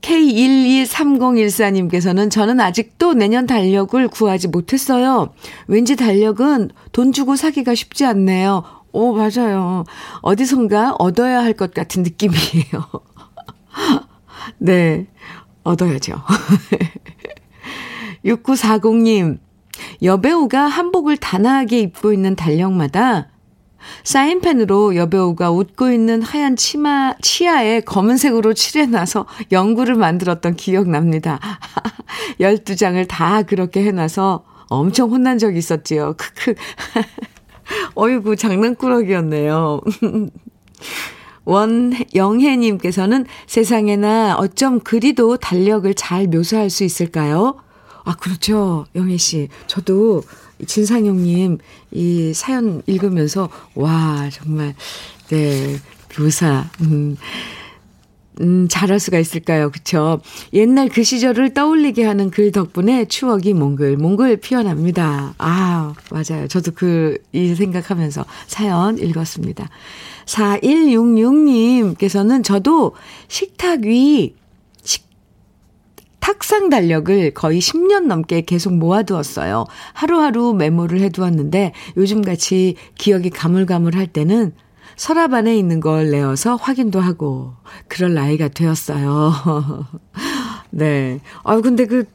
K123014님께서는 0.07 2.31
저는 2.31 2.61
아직도 2.61 3.15
내년 3.15 3.47
달력을 3.47 4.07
구하지 4.09 4.49
못했어요. 4.49 5.33
왠지 5.67 5.97
달력은 5.97 6.71
돈 6.93 7.13
주고 7.13 7.35
사기가 7.35 7.75
쉽지 7.75 8.05
않네요. 8.05 8.63
오, 8.93 9.15
맞아요. 9.15 9.85
어디선가 10.23 10.95
얻어야 10.99 11.43
할 11.43 11.55
것 11.55 11.75
같은 11.75 12.03
느낌이에요. 12.05 12.87
네, 14.59 15.07
얻어야죠. 15.65 16.21
6940님, 18.25 19.39
여배우가 20.03 20.67
한복을 20.67 21.17
단아하게 21.17 21.81
입고 21.81 22.13
있는 22.13 22.37
달력마다 22.37 23.29
사인펜으로 24.05 24.97
여배우가 24.97 25.51
웃고 25.51 25.91
있는 25.91 26.23
하얀 26.23 26.57
치마, 26.57 27.15
치아에 27.21 27.81
검은색으로 27.81 28.55
칠해놔서 28.55 29.27
연구를 29.53 29.95
만들었던 29.95 30.57
기억 30.57 30.89
납니다. 30.89 31.39
12장을 32.41 33.07
다 33.09 33.43
그렇게 33.43 33.85
해놔서 33.85 34.45
엄청 34.69 35.11
혼난 35.11 35.39
적이 35.39 35.59
있었지요. 35.59 36.15
크크. 36.17 36.55
어이구, 37.95 38.37
장난꾸러기였네요. 38.37 39.81
원영혜님께서는 41.45 43.25
세상에나 43.47 44.37
어쩜 44.37 44.81
그리도 44.81 45.37
달력을 45.37 45.93
잘 45.95 46.27
묘사할 46.27 46.71
수 46.71 46.85
있을까요? 46.85 47.57
아, 48.05 48.15
그렇죠. 48.17 48.87
영혜 48.95 49.17
씨. 49.17 49.49
저도 49.67 50.23
진상영님 50.65 51.59
이 51.93 52.33
사연 52.35 52.83
읽으면서, 52.87 53.51
와, 53.75 54.29
정말, 54.33 54.75
네, 55.29 55.77
묘사, 56.19 56.71
음, 56.81 57.17
음, 58.41 58.67
잘할 58.69 59.01
수가 59.01 59.19
있을까요? 59.19 59.71
그쵸? 59.71 60.21
옛날 60.53 60.89
그 60.89 61.03
시절을 61.03 61.55
떠올리게 61.55 62.05
하는 62.05 62.31
글 62.31 62.53
덕분에 62.53 63.07
추억이 63.07 63.55
몽글몽글 63.55 64.37
피어납니다. 64.39 65.35
아, 65.39 65.95
맞아요. 66.11 66.47
저도 66.49 66.73
그, 66.75 67.19
이 67.33 67.55
생각하면서 67.55 68.27
사연 68.47 68.99
읽었습니다. 68.99 69.71
4166님께서는 70.27 72.45
저도 72.45 72.93
식탁 73.29 73.85
위, 73.85 74.21
식, 74.21 74.37
탁상 76.27 76.71
달력을 76.71 77.35
거의 77.35 77.61
10년 77.61 78.07
넘게 78.07 78.41
계속 78.41 78.75
모아두었어요. 78.75 79.65
하루하루 79.93 80.55
메모를 80.55 80.99
해두었는데 81.03 81.73
요즘같이 81.97 82.75
기억이 82.99 83.31
가물가물할 83.31 84.09
때는 84.09 84.53
서랍 84.97 85.35
안에 85.35 85.57
있는 85.57 85.79
걸 85.79 86.11
내어서 86.11 86.57
확인도 86.57 86.99
하고 86.99 87.55
그럴 87.87 88.13
나이가 88.15 88.49
되었어요. 88.49 89.87
네. 90.71 91.21
아 91.45 91.61
근데 91.61 91.87
그 91.87 92.07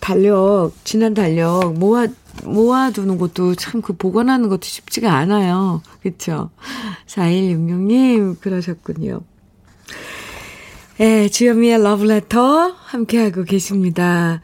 달력 0.00 0.70
지난 0.84 1.12
달력 1.12 1.74
모아 1.74 2.06
모아두는 2.44 3.18
것도 3.18 3.56
참 3.56 3.82
그 3.82 3.92
보관하는 3.92 4.48
것도 4.48 4.62
쉽지가 4.62 5.12
않아요. 5.14 5.82
그쵸? 6.00 6.50
4166님, 7.06 8.40
그러셨군요. 8.40 9.22
예, 11.00 11.28
주현미의 11.28 11.80
러브레터 11.80 12.74
함께하고 12.76 13.44
계십니다. 13.44 14.40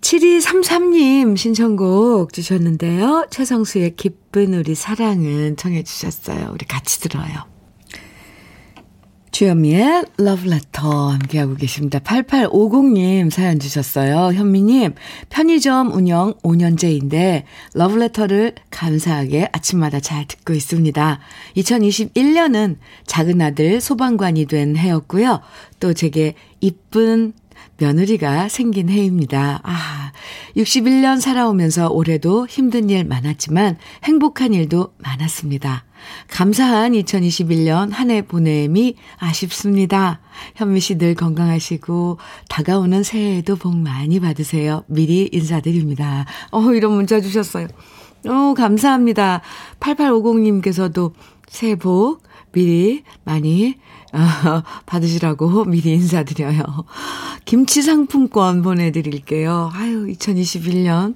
7233님 0.00 1.36
신청곡 1.36 2.32
주셨는데요. 2.32 3.26
최성수의 3.28 3.94
기쁜 3.96 4.54
우리 4.54 4.74
사랑은 4.74 5.56
청해주셨어요. 5.56 6.52
우리 6.54 6.64
같이 6.64 7.00
들어요. 7.00 7.57
주현미의 9.38 10.06
러브레터 10.16 11.10
함께하고 11.10 11.54
계십니다. 11.54 12.00
8850님 12.00 13.30
사연 13.30 13.60
주셨어요. 13.60 14.32
현미님, 14.32 14.96
편의점 15.28 15.92
운영 15.92 16.34
5년째인데 16.42 17.44
러브레터를 17.74 18.56
감사하게 18.70 19.48
아침마다 19.52 20.00
잘 20.00 20.26
듣고 20.26 20.54
있습니다. 20.54 21.20
2021년은 21.56 22.78
작은 23.06 23.40
아들 23.40 23.80
소방관이 23.80 24.46
된 24.46 24.76
해였고요. 24.76 25.40
또 25.78 25.94
제게 25.94 26.34
이쁜 26.60 27.32
며느리가 27.76 28.48
생긴 28.48 28.88
해입니다. 28.88 29.60
아, 29.62 30.12
61년 30.56 31.20
살아오면서 31.20 31.88
올해도 31.90 32.46
힘든 32.48 32.90
일 32.90 33.04
많았지만 33.04 33.76
행복한 34.04 34.52
일도 34.54 34.94
많았습니다. 34.98 35.84
감사한 36.28 36.92
2021년 36.92 37.90
한 37.92 38.10
해 38.10 38.22
보냄이 38.22 38.94
아쉽습니다. 39.18 40.20
현미 40.56 40.80
씨 40.80 40.96
늘 40.96 41.14
건강하시고 41.14 42.18
다가오는 42.48 43.02
새해에도 43.02 43.56
복 43.56 43.76
많이 43.76 44.18
받으세요. 44.18 44.84
미리 44.86 45.28
인사드립니다. 45.32 46.24
어, 46.50 46.62
이런 46.72 46.92
문자 46.92 47.20
주셨어요. 47.20 47.68
어, 48.26 48.54
감사합니다. 48.56 49.42
8850님께서도 49.80 51.12
새해 51.48 51.76
복 51.76 52.22
미리 52.52 53.02
많이 53.24 53.76
어, 54.18 54.62
받으시라고 54.86 55.64
미리 55.64 55.92
인사드려요. 55.92 56.62
김치 57.44 57.82
상품권 57.82 58.62
보내드릴게요. 58.62 59.70
아유, 59.72 60.06
2021년 60.06 61.14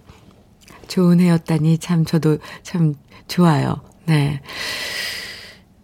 좋은 0.88 1.21
해였다니 1.21 1.79
참 1.79 2.05
저도 2.05 2.38
참 2.62 2.95
좋아요. 3.27 3.81
네. 4.07 4.41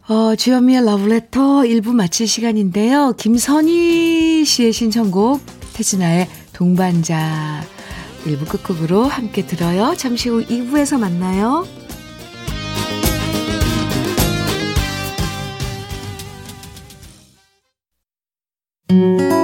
어, 0.08 0.34
주현미의 0.36 0.84
러브레터 0.84 1.62
1부 1.62 1.92
마칠 1.94 2.26
시간인데요. 2.26 3.12
김선희 3.18 4.44
씨의 4.44 4.72
신청곡, 4.72 5.40
태진아의 5.74 6.28
동반자 6.54 7.62
1부 8.24 8.48
끝곡으로 8.48 9.04
함께 9.04 9.44
들어요. 9.44 9.94
잠시 9.96 10.28
후 10.28 10.44
2부에서 10.44 10.98
만나요. 10.98 11.66
Música 18.90 19.37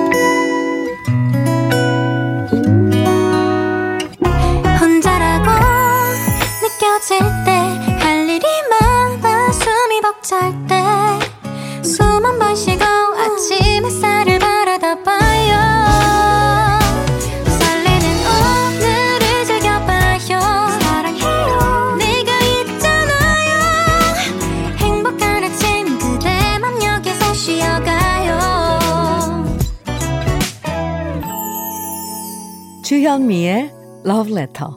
주현미의 33.04 33.70
Love 34.06 34.32
Letter. 34.32 34.70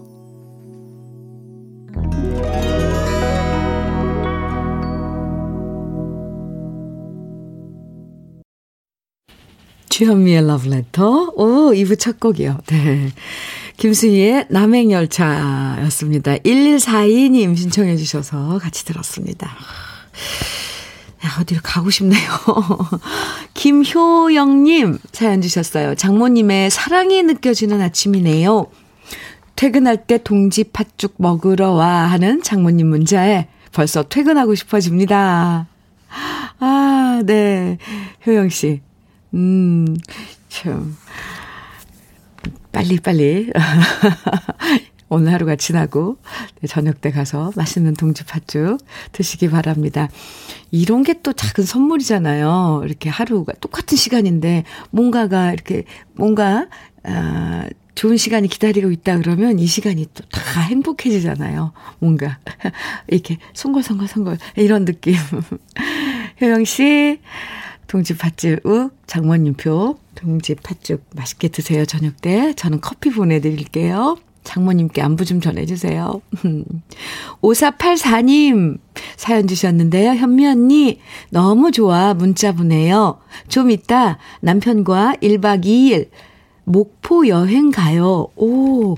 주현미의 9.88 10.40
Love 10.40 10.70
Letter. 10.70 11.10
오, 11.38 11.72
2부 11.72 11.98
첫 11.98 12.20
곡이요. 12.20 12.58
네. 12.68 13.14
김수희의 13.78 14.48
남행열차였습니다. 14.50 16.36
1142님 16.40 17.56
신청해 17.56 17.96
주셔서 17.96 18.58
같이 18.58 18.84
들었습니다. 18.84 19.56
야, 21.26 21.42
어디로 21.42 21.62
가고 21.64 21.90
싶네요. 21.90 22.30
김효영님 23.56 25.00
사연 25.12 25.42
주셨어요. 25.42 25.96
장모님의 25.96 26.70
사랑이 26.70 27.24
느껴지는 27.24 27.82
아침이네요. 27.82 28.68
퇴근할 29.56 30.06
때 30.06 30.20
동지 30.20 30.64
팥죽 30.66 31.16
먹으러 31.18 31.72
와 31.72 31.88
하는 31.88 32.44
장모님 32.44 32.88
문자에 32.88 33.48
벌써 33.72 34.04
퇴근하고 34.04 34.54
싶어집니다. 34.54 35.68
아, 36.60 37.22
네. 37.26 37.78
효영 38.26 38.50
씨. 38.50 38.82
음, 39.34 39.98
참. 40.50 40.96
빨리빨리. 42.72 43.52
오늘 45.10 45.32
하루가 45.34 45.56
지나고 45.56 46.18
네, 46.62 46.68
저녁 46.68 47.02
때 47.02 47.12
가서 47.12 47.52
맛있는 47.56 47.94
동지 47.96 48.24
팥죽 48.26 48.78
드시기 49.12 49.50
바랍니다. 49.50 50.10
이런 50.72 51.04
게 51.04 51.14
또 51.24 51.34
작은 51.34 51.66
선물이잖아요. 51.66 52.84
이렇게 52.86 53.10
하루가 53.10 53.54
똑같은 53.60 53.98
시간인데 53.98 54.64
뭔가가 54.92 55.52
이렇게 55.52 55.84
뭔가 56.14 56.68
아 57.04 57.66
좋은 57.96 58.16
시간이 58.18 58.48
기다리고 58.48 58.92
있다 58.92 59.18
그러면 59.18 59.58
이 59.60 59.66
시간이 59.66 60.06
또 60.14 60.24
다 60.30 60.62
행복해지잖아요. 60.62 61.72
뭔가 62.00 62.40
이렇게 63.10 63.38
송골송골송골 63.54 64.38
이런 64.56 64.86
느낌. 64.86 65.16
효영 66.42 66.64
씨 66.66 67.20
동지 67.88 68.16
팥죽 68.18 68.62
장모님표 69.08 69.98
동지 70.16 70.56
팥죽 70.56 71.04
맛있게 71.16 71.48
드세요. 71.50 71.86
저녁 71.86 72.22
때 72.22 72.54
저는 72.54 72.82
커피 72.82 73.10
보내드릴게요. 73.10 74.18
장모님께 74.48 75.02
안부 75.02 75.26
좀 75.26 75.42
전해주세요. 75.42 76.22
5484님 77.42 78.78
사연 79.18 79.46
주셨는데요. 79.46 80.12
현미 80.12 80.48
언니 80.48 81.00
너무 81.30 81.72
좋아 81.72 82.14
문자 82.14 82.54
보내요. 82.54 83.20
좀 83.50 83.70
이따 83.70 84.18
남편과 84.40 85.16
1박 85.22 85.66
2일 85.66 86.10
목포 86.64 87.28
여행 87.28 87.72
가요. 87.72 88.28
오, 88.38 88.96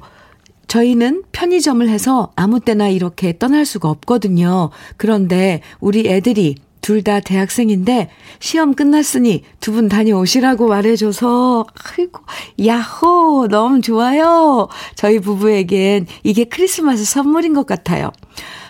저희는 0.67 1.23
편의점을 1.31 1.87
해서 1.89 2.31
아무 2.35 2.59
때나 2.59 2.89
이렇게 2.89 3.35
떠날 3.37 3.65
수가 3.65 3.89
없거든요. 3.89 4.69
그런데 4.97 5.61
우리 5.79 6.07
애들이 6.07 6.57
둘 6.89 7.03
다 7.03 7.19
대학생인데 7.19 8.09
시험 8.39 8.73
끝났으니 8.73 9.43
두 9.59 9.69
분 9.71 9.87
다녀오시라고 9.89 10.67
말해줘서 10.67 11.65
아이고 11.97 12.21
야호 12.65 13.47
너무 13.49 13.81
좋아요. 13.81 14.67
저희 14.95 15.19
부부에겐 15.19 16.07
이게 16.23 16.45
크리스마스 16.45 17.05
선물인 17.05 17.53
것 17.53 17.65
같아요. 17.67 18.11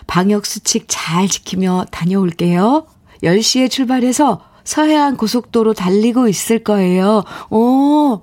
방역 0.06 0.44
수칙 0.44 0.84
잘 0.88 1.28
지키며 1.28 1.86
다녀올게요. 1.90 2.86
10시에 3.22 3.70
출발해서 3.70 4.42
서해안 4.64 5.16
고속도로 5.16 5.72
달리고 5.74 6.28
있을 6.28 6.62
거예요. 6.62 7.24
오. 7.50 8.20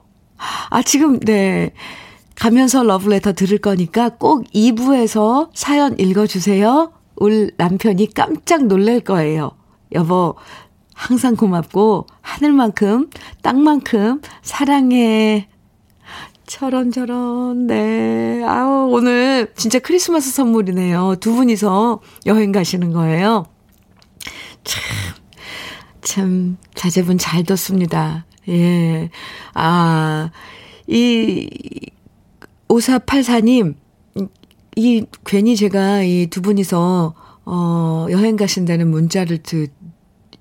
아 0.70 0.84
지금 0.84 1.20
네. 1.20 1.74
가면서 2.36 2.84
러브레터 2.84 3.34
들을 3.34 3.58
거니까 3.58 4.10
꼭 4.10 4.46
2부에서 4.54 5.50
사연 5.56 5.98
읽어주세요. 6.00 6.92
울 7.16 7.52
남편이 7.58 8.14
깜짝 8.14 8.66
놀랄 8.68 9.00
거예요. 9.00 9.52
여보, 9.93 10.36
항상 10.93 11.36
고맙고, 11.36 12.08
하늘만큼, 12.21 13.10
땅만큼, 13.41 14.21
사랑해. 14.41 15.47
저런 16.45 16.91
저런, 16.91 17.67
네. 17.67 18.41
아우, 18.45 18.89
오늘 18.91 19.52
진짜 19.56 19.80
크리스마스 19.80 20.32
선물이네요. 20.32 21.17
두 21.19 21.34
분이서 21.36 22.00
여행 22.26 22.52
가시는 22.52 22.93
거예요. 22.93 23.45
참, 24.63 24.82
참, 26.02 26.58
자제분 26.73 27.17
잘 27.17 27.43
뒀습니다. 27.43 28.26
예. 28.47 29.10
아, 29.54 30.32
이, 30.88 31.50
5484님, 32.69 33.76
이, 34.78 35.06
괜히 35.26 35.56
제가 35.58 36.04
이 36.04 36.28
두 36.30 36.41
분이서, 36.41 37.13
어, 37.45 38.08
여행 38.10 38.36
가신다는 38.36 38.89
문자를 38.89 39.39
듣, 39.39 39.71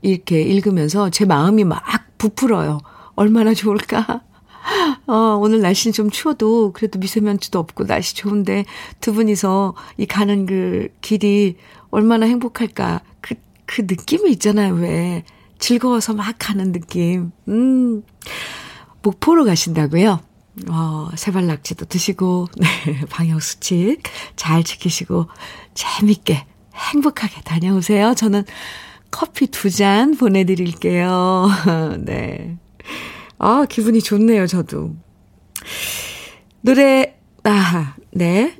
이렇게 0.03 0.43
읽으면서 0.43 1.11
제 1.11 1.25
마음이 1.25 1.65
막 1.65 1.83
부풀어요. 2.19 2.81
얼마나 3.15 3.55
좋을까? 3.55 4.23
어, 5.07 5.39
오늘 5.41 5.61
날씨는 5.61 5.93
좀 5.93 6.11
추워도 6.11 6.73
그래도 6.73 6.99
미세먼지도 6.99 7.59
없고 7.59 7.87
날씨 7.87 8.15
좋은데 8.15 8.65
두 9.01 9.13
분이서 9.13 9.75
이 9.97 10.07
가는 10.07 10.47
그 10.47 10.89
길이 11.01 11.57
얼마나 11.91 12.27
행복할까. 12.27 13.01
그, 13.21 13.35
그 13.65 13.83
느낌이 13.83 14.31
있잖아요, 14.33 14.75
왜. 14.75 15.25
즐거워서 15.59 16.15
막 16.15 16.35
가는 16.39 16.73
느낌. 16.73 17.33
음. 17.49 18.03
목포로 19.03 19.45
가신다고요? 19.45 20.21
어, 20.71 21.09
세발낙지도 21.15 21.85
드시고, 21.87 22.49
네, 22.57 22.67
방역수칙 23.11 24.03
잘 24.37 24.65
지키시고, 24.65 25.27
재밌게, 25.75 26.47
행복하게 26.75 27.43
다녀오세요. 27.43 28.15
저는 28.15 28.45
커피 29.17 29.47
두 29.47 29.71
잔 29.71 30.15
보내드릴게요. 30.15 31.49
네. 32.05 32.59
아, 33.39 33.65
기분이 33.67 34.03
좋네요, 34.03 34.47
저도. 34.47 34.95
노래, 36.61 37.17
아, 37.45 37.95
네. 38.11 38.55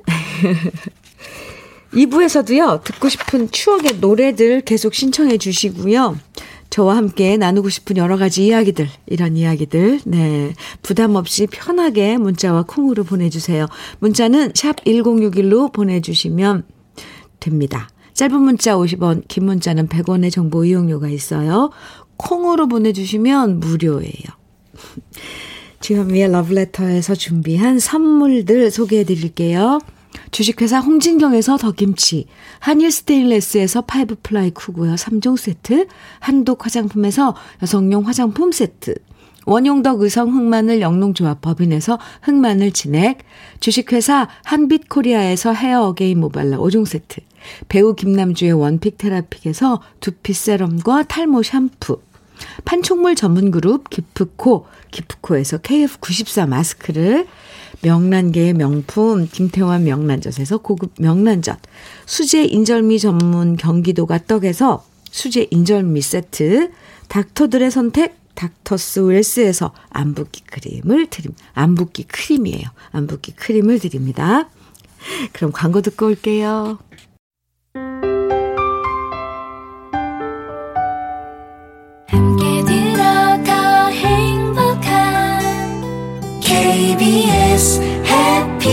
2부에서도요, 1.93 2.83
듣고 2.83 3.07
싶은 3.07 3.51
추억의 3.51 3.97
노래들 3.99 4.61
계속 4.61 4.95
신청해 4.95 5.37
주시고요. 5.37 6.17
저와 6.71 6.97
함께 6.97 7.37
나누고 7.37 7.69
싶은 7.69 7.97
여러 7.97 8.17
가지 8.17 8.47
이야기들, 8.47 8.89
이런 9.05 9.37
이야기들, 9.37 10.01
네. 10.05 10.53
부담 10.81 11.15
없이 11.15 11.45
편하게 11.45 12.17
문자와 12.17 12.63
콩으로 12.63 13.03
보내주세요. 13.03 13.67
문자는 13.99 14.53
샵 14.55 14.83
1061로 14.83 15.71
보내주시면 15.71 16.63
됩니다. 17.39 17.89
짧은 18.17 18.41
문자 18.41 18.75
50원, 18.75 19.27
긴 19.27 19.45
문자는 19.45 19.89
100원의 19.89 20.31
정보 20.31 20.65
이용료가 20.65 21.07
있어요. 21.07 21.69
콩으로 22.17 22.67
보내주시면 22.67 23.59
무료예요. 23.59 24.25
주현미의 25.81 26.31
러브레터에서 26.31 27.13
준비한 27.13 27.77
선물들 27.77 28.71
소개해 28.71 29.03
드릴게요. 29.03 29.79
주식회사 30.31 30.79
홍진경에서 30.79 31.57
더김치, 31.57 32.25
한일 32.57 32.89
스테인레스에서 32.89 33.81
five 33.81 34.15
ply 34.23 34.49
쿠고요 34.49 34.95
3종 34.95 35.37
세트, 35.37 35.85
한독 36.19 36.65
화장품에서 36.65 37.35
여성용 37.61 38.07
화장품 38.07 38.51
세트, 38.51 38.95
원용덕 39.45 40.01
의성 40.01 40.35
흑마늘 40.35 40.81
영농조합 40.81 41.41
법인에서 41.41 41.99
흑마늘 42.23 42.71
진액, 42.71 43.19
주식회사 43.59 44.27
한빛코리아에서 44.43 45.53
헤어 45.53 45.83
어게인 45.83 46.19
모발라 46.19 46.57
5종 46.57 46.87
세트, 46.87 47.21
배우 47.67 47.95
김남주의 47.95 48.53
one 48.53 48.72
pick 48.72 48.97
테라픽에서 48.97 49.81
두피 49.99 50.33
세럼과 50.33 51.03
탈모 51.03 51.43
샴푸, 51.43 52.01
판촉물 52.65 53.15
전문 53.15 53.51
그룹 53.51 53.89
기프코, 53.89 54.67
기프코에서 54.91 55.57
KF94 55.59 56.47
마스크를 56.47 57.27
명란계의 57.81 58.53
명품 58.53 59.27
김태환 59.31 59.83
명란젓에서 59.83 60.59
고급 60.59 60.93
명란젓, 60.99 61.59
수제 62.05 62.45
인절미 62.45 62.99
전문 62.99 63.55
경기도가 63.55 64.19
떡에서 64.25 64.85
수제 65.11 65.47
인절미 65.51 66.01
세트, 66.01 66.71
닥터들의 67.07 67.71
선택 67.71 68.17
닥터스 68.35 68.99
웰스에서 68.99 69.73
안붓기 69.89 70.43
크림을 70.43 71.07
드림, 71.07 71.33
안붓기 71.53 72.03
크림이에요. 72.03 72.67
안붓기 72.91 73.31
크림을 73.33 73.79
드립니다. 73.79 74.47
그럼 75.33 75.51
광고 75.51 75.81
듣고 75.81 76.05
올게요. 76.05 76.77
KBS 87.57 87.81
해피 87.81 88.69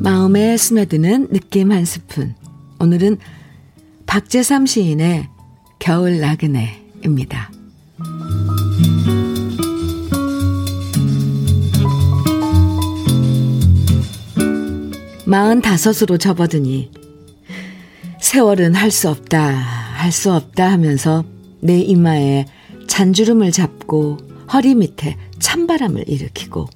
마음에 0.00 0.56
스며드는 0.58 1.28
느낌 1.28 1.72
한 1.72 1.86
스푼. 1.86 2.34
오늘은 2.78 3.16
박재삼 4.04 4.66
시인의 4.66 5.30
겨울 5.78 6.20
나그네 6.20 6.83
입니다. 7.04 7.50
마흔 15.26 15.60
다섯으로 15.60 16.18
접어드니 16.18 16.90
세월은 18.20 18.74
할 18.74 18.90
수 18.90 19.08
없다, 19.10 19.48
할 19.48 20.12
수 20.12 20.32
없다 20.32 20.70
하면서 20.70 21.24
내 21.60 21.78
이마에 21.80 22.46
잔주름을 22.88 23.52
잡고 23.52 24.18
허리 24.52 24.74
밑에 24.74 25.16
찬바람을 25.38 26.08
일으키고 26.08 26.68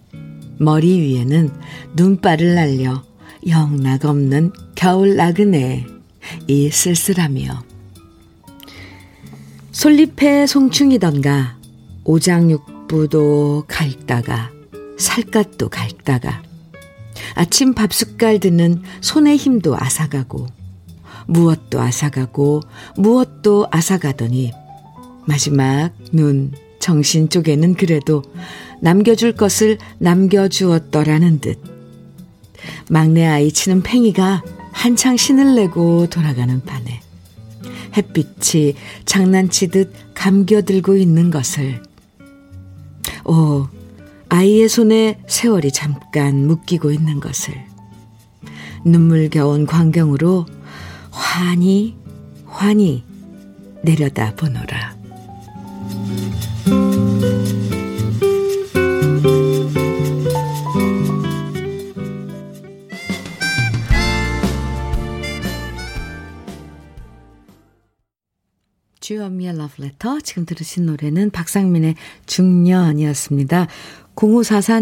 머리 0.58 0.98
위에는 1.00 1.50
눈발을 1.94 2.54
날려 2.54 3.02
영락 3.46 4.04
없는 4.06 4.52
겨울 4.74 5.16
나그네 5.16 5.86
이 6.48 6.70
쓸쓸하며 6.70 7.62
솔잎에 9.78 10.48
송충이던가 10.48 11.56
오장육부도 12.02 13.66
갈다가 13.68 14.50
살갗도 14.98 15.68
갈다가. 15.68 16.42
아침 17.36 17.74
밥 17.74 17.92
숟갈 17.92 18.40
드는 18.40 18.82
손의 19.00 19.36
힘도 19.36 19.76
아사가고 19.78 20.48
무엇도 21.28 21.80
아사가고 21.80 22.62
무엇도 22.96 23.68
아사가더니 23.70 24.50
마지막 25.26 25.92
눈 26.10 26.50
정신 26.80 27.28
쪽에는 27.28 27.74
그래도 27.74 28.24
남겨줄 28.80 29.34
것을 29.34 29.78
남겨주었더라는 29.98 31.38
듯. 31.38 31.62
막내 32.90 33.24
아이 33.24 33.52
치는 33.52 33.84
팽이가 33.84 34.42
한창 34.72 35.16
신을 35.16 35.54
내고 35.54 36.08
돌아가는 36.08 36.60
반에 36.64 37.00
햇빛이 37.96 38.74
장난치듯 39.04 40.14
감겨들고 40.14 40.96
있는 40.96 41.30
것을 41.30 41.82
오 43.24 43.66
아이의 44.28 44.68
손에 44.68 45.18
세월이 45.26 45.72
잠깐 45.72 46.46
묶이고 46.46 46.90
있는 46.90 47.20
것을 47.20 47.54
눈물겨운 48.84 49.66
광경으로 49.66 50.46
환히 51.10 51.96
환히 52.46 53.04
내려다 53.82 54.34
보노라. 54.34 54.96
주현미의 69.08 69.56
러브레터 69.56 70.20
지금 70.20 70.44
들으신 70.44 70.84
노래는 70.84 71.30
박상민의 71.30 71.94
중년이었습니다. 72.26 73.66
0544, 74.14 74.80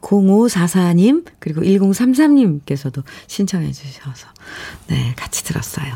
0544님, 0.00 1.26
그리고 1.38 1.60
1033님께서도 1.60 3.02
신청해 3.26 3.70
주셔서, 3.72 4.28
네, 4.86 5.12
같이 5.16 5.44
들었어요. 5.44 5.92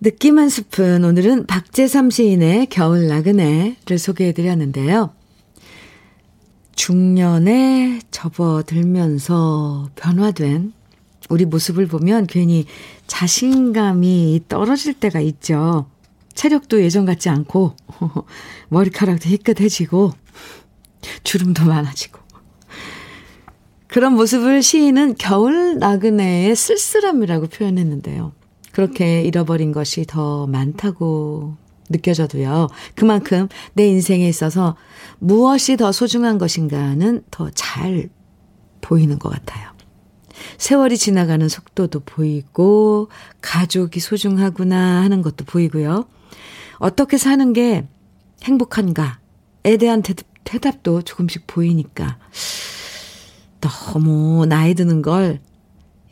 느낌 0.00 0.40
한 0.40 0.48
스푼, 0.48 1.04
오늘은 1.04 1.46
박재삼 1.46 2.10
시인의 2.10 2.66
겨울 2.70 3.06
나그네를 3.06 3.96
소개해 3.96 4.32
드렸는데요. 4.32 5.14
중년에 6.74 8.00
접어들면서 8.10 9.90
변화된 9.94 10.72
우리 11.28 11.44
모습을 11.44 11.86
보면 11.86 12.26
괜히 12.26 12.66
자신감이 13.06 14.40
떨어질 14.48 14.94
때가 14.94 15.20
있죠. 15.20 15.86
체력도 16.34 16.82
예전 16.82 17.04
같지 17.04 17.28
않고, 17.28 17.76
머리카락도 18.68 19.28
희끗해지고, 19.28 20.12
주름도 21.24 21.64
많아지고. 21.64 22.20
그런 23.86 24.14
모습을 24.14 24.62
시인은 24.62 25.16
겨울 25.18 25.78
나그네의 25.78 26.54
쓸쓸함이라고 26.54 27.48
표현했는데요. 27.48 28.32
그렇게 28.72 29.22
잃어버린 29.22 29.72
것이 29.72 30.04
더 30.06 30.46
많다고 30.46 31.56
느껴져도요. 31.88 32.68
그만큼 32.94 33.48
내 33.72 33.88
인생에 33.88 34.28
있어서 34.28 34.76
무엇이 35.18 35.76
더 35.76 35.90
소중한 35.90 36.38
것인가는 36.38 37.24
더 37.32 37.50
잘 37.52 38.08
보이는 38.80 39.18
것 39.18 39.28
같아요. 39.28 39.70
세월이 40.56 40.96
지나가는 40.96 41.46
속도도 41.48 42.00
보이고, 42.00 43.08
가족이 43.40 44.00
소중하구나 44.00 45.02
하는 45.02 45.20
것도 45.20 45.44
보이고요. 45.44 46.06
어떻게 46.80 47.16
사는 47.18 47.52
게 47.52 47.86
행복한가에 48.42 49.76
대한 49.78 50.02
대답 50.44 50.82
도 50.82 51.02
조금씩 51.02 51.46
보이니까 51.46 52.18
너무 53.60 54.46
나이 54.46 54.74
드는 54.74 55.02
걸 55.02 55.38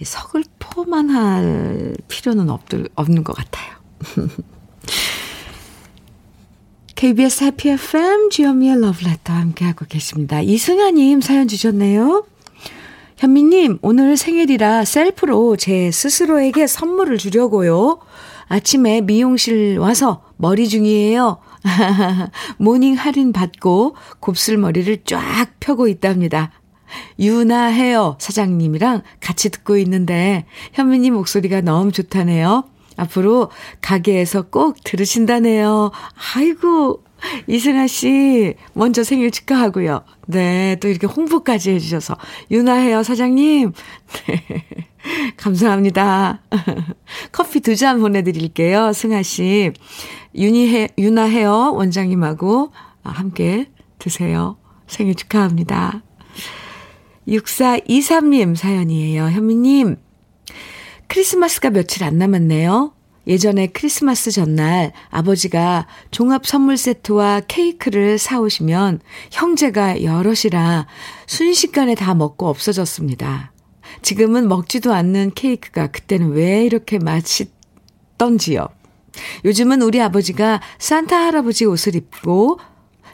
서글퍼만 0.01 1.11
할 1.11 1.97
필요는 2.07 2.51
없, 2.51 2.63
없는 2.95 3.25
것 3.25 3.35
같아요. 3.35 3.75
KBS 6.95 7.45
해피 7.45 7.71
FM 7.71 8.31
주현미의 8.31 8.81
러브레터 8.81 9.33
함께하고 9.33 9.87
계십니다. 9.87 10.41
이승아님 10.43 11.21
사연 11.21 11.49
주셨네요. 11.49 12.27
현미님, 13.17 13.79
오늘 13.83 14.17
생일이라 14.17 14.85
self로 14.85 15.57
제 15.57 15.91
스스로에게 15.91 16.67
선물을 16.69 17.19
주려고요. 17.19 17.99
아침에 18.49 19.01
미용실 19.01 19.79
와서 19.79 20.28
머리 20.39 20.69
중이에요. 20.69 21.39
morning 22.59 22.95
할인 22.95 23.33
받고 23.33 23.97
곱슬머리를 24.21 25.05
쫙 25.05 25.49
펴고 25.61 25.89
있답니다. 25.89 26.51
유나 27.19 27.67
헤어 27.67 28.17
사장님이랑 28.19 29.03
같이 29.21 29.51
듣고 29.51 29.77
있는데 29.79 30.47
현미님 30.73 31.13
목소리가 31.15 31.61
너무 31.61 31.93
좋다네요. 31.93 32.65
앞으로 32.97 33.51
가게에서 33.81 34.43
꼭 34.43 34.77
들으신다네요. 34.83 35.93
아이고, 36.35 37.05
이승아 37.47 37.87
씨, 37.87 38.55
먼저 38.75 39.05
생일 39.05 39.31
축하하고요. 39.31 40.03
네, 40.27 40.77
또 40.81 40.89
이렇게 40.89 41.07
홍보까지 41.07 41.71
해주셔서. 41.71 42.17
유나 42.51 42.75
헤어 42.75 43.03
사장님, 43.03 43.73
네, 44.27 44.88
감사합니다. 45.37 46.43
커피 47.33 47.61
두 47.61 47.75
잔 47.77 48.01
보내드릴게요. 48.01 48.93
승아 48.93 49.23
씨. 49.23 49.73
유니헤, 50.35 50.91
유나 50.99 51.25
헤어 51.25 51.71
원장님하고 51.73 52.73
함께 53.03 53.71
드세요. 53.99 54.59
생일 54.87 55.15
축하합니다. 55.15 56.03
6423님 57.27 58.57
사연이에요. 58.57 59.29
현미님, 59.31 59.97
크리스마스가 61.09 61.71
며칠 61.71 62.05
안 62.05 62.19
남았네요. 62.19 62.93
예전에 63.27 63.67
크리스마스 63.67 64.31
전날 64.31 64.93
아버지가 65.11 65.87
종합 66.11 66.47
선물 66.47 66.79
세트와 66.79 67.43
케이크를 67.47 68.17
사오시면 68.17 69.01
형제가 69.31 70.03
여럿이라 70.03 70.87
순식간에 71.27 71.95
다 71.95 72.15
먹고 72.15 72.49
없어졌습니다. 72.49 73.53
지금은 74.03 74.49
먹지도 74.49 74.93
않는 74.93 75.33
케이크가 75.35 75.89
그때는 75.89 76.31
왜 76.31 76.65
이렇게 76.65 76.99
맛있던지요. 76.99 78.69
요즘은 79.45 79.83
우리 79.83 80.01
아버지가 80.01 80.61
산타 80.79 81.17
할아버지 81.17 81.65
옷을 81.65 81.95
입고 81.97 82.59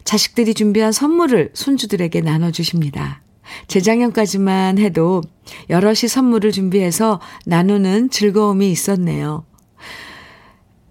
자식들이 0.05 0.55
준비한 0.55 0.93
선물을 0.93 1.51
손주들에게 1.55 2.21
나눠주십니다. 2.21 3.23
재작년까지만 3.69 4.79
해도 4.79 5.23
여럿이 5.71 6.09
선물을 6.09 6.53
준비해서 6.53 7.21
나누는 7.47 8.11
즐거움이 8.11 8.71
있었네요. 8.71 9.45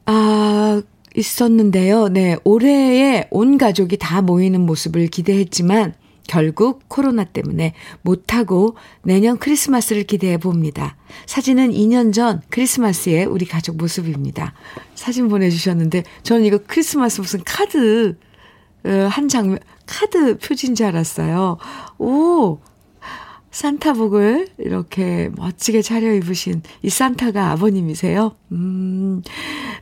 아, 0.06 0.82
있었는데요. 1.15 2.10
네, 2.10 2.38
올해에 2.43 3.28
온 3.30 3.58
가족이 3.58 3.98
다 3.98 4.22
모이는 4.22 4.62
모습을 4.62 5.08
기대했지만 5.08 5.93
결국 6.28 6.88
코로나 6.88 7.24
때문에 7.24 7.74
못하고 8.02 8.76
내년 9.04 9.38
크리스마스를 9.38 10.04
기대해 10.04 10.38
봅니다. 10.38 10.96
사진은 11.26 11.72
2년 11.72 12.14
전 12.14 12.42
크리스마스에 12.50 13.26
우리 13.26 13.46
가족 13.46 13.78
모습입니다. 13.78 14.54
사진 14.96 15.28
보내주셨는데 15.28 16.04
저는 16.24 16.46
이거 16.46 16.60
크리스마스 16.66 17.22
무슨 17.22 17.42
카드 17.46 18.18
어, 18.86 18.90
한 19.10 19.28
장면 19.28 19.60
카드 19.86 20.38
표지인 20.38 20.76
줄 20.76 20.88
알았어요. 20.88 21.58
오 22.00 22.60
산타복을 23.52 24.50
이렇게 24.58 25.30
멋지게 25.36 25.84
차려입으신 25.84 26.64
이 26.82 26.90
산타가 26.90 27.52
아버님이세요? 27.52 28.36
음, 28.52 29.22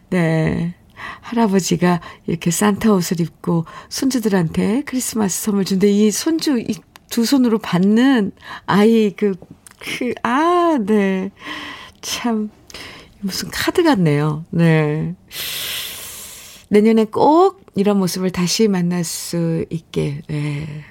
네. 0.09 0.75
할아버지가 1.21 2.01
이렇게 2.27 2.51
산타 2.51 2.93
옷을 2.93 3.21
입고 3.21 3.65
손주들한테 3.89 4.83
크리스마스 4.85 5.43
선물 5.43 5.65
준데 5.65 5.89
이 5.89 6.11
손주 6.11 6.59
이두 6.59 7.25
손으로 7.25 7.59
받는 7.59 8.31
아이 8.65 9.13
그, 9.15 9.33
그, 9.79 10.13
아, 10.23 10.77
네. 10.79 11.31
참, 12.01 12.49
무슨 13.19 13.49
카드 13.51 13.83
같네요. 13.83 14.45
네. 14.49 15.15
내년에 16.69 17.05
꼭 17.05 17.63
이런 17.75 17.99
모습을 17.99 18.31
다시 18.31 18.67
만날 18.67 19.03
수 19.03 19.65
있게, 19.69 20.21
네. 20.27 20.83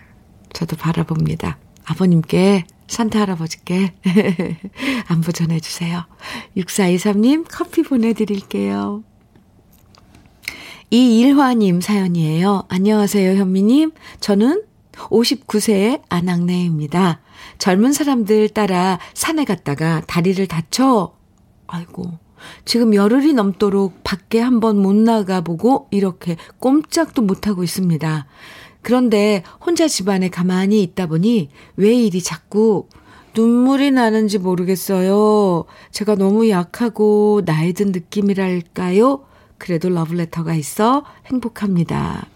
저도 0.53 0.77
바라봅니다. 0.77 1.59
아버님께, 1.85 2.64
산타 2.90 3.20
할아버지께 3.20 3.94
안부 5.07 5.33
전해주세요. 5.33 6.05
6423님 6.57 7.46
커피 7.49 7.83
보내드릴게요. 7.83 9.05
이일화님 10.92 11.81
사연이에요. 11.81 12.64
안녕하세요, 12.68 13.38
현미님. 13.38 13.92
저는 14.18 14.64
59세의 14.92 16.03
아낙네입니다. 16.09 17.20
젊은 17.59 17.92
사람들 17.92 18.48
따라 18.48 18.98
산에 19.14 19.44
갔다가 19.44 20.03
다리를 20.09 20.44
다쳐, 20.48 21.14
아이고, 21.68 22.18
지금 22.64 22.92
열흘이 22.92 23.35
넘도록 23.35 24.03
밖에 24.03 24.40
한번 24.40 24.79
못 24.79 24.96
나가보고 24.96 25.87
이렇게 25.92 26.37
꼼짝도 26.59 27.22
못하고 27.22 27.62
있습니다. 27.62 28.26
그런데 28.83 29.44
혼자 29.64 29.87
집안에 29.87 30.29
가만히 30.29 30.83
있다 30.83 31.07
보니 31.07 31.50
왜 31.76 31.94
일이 31.94 32.20
자꾸 32.20 32.88
눈물이 33.37 33.92
나는지 33.92 34.38
모르겠어요. 34.38 35.66
제가 35.92 36.16
너무 36.16 36.48
약하고 36.48 37.42
나이 37.44 37.74
든 37.74 37.92
느낌이랄까요? 37.92 39.30
그래도 39.61 39.90
러브레터가 39.90 40.55
있어 40.55 41.05
행복합니다. 41.27 42.27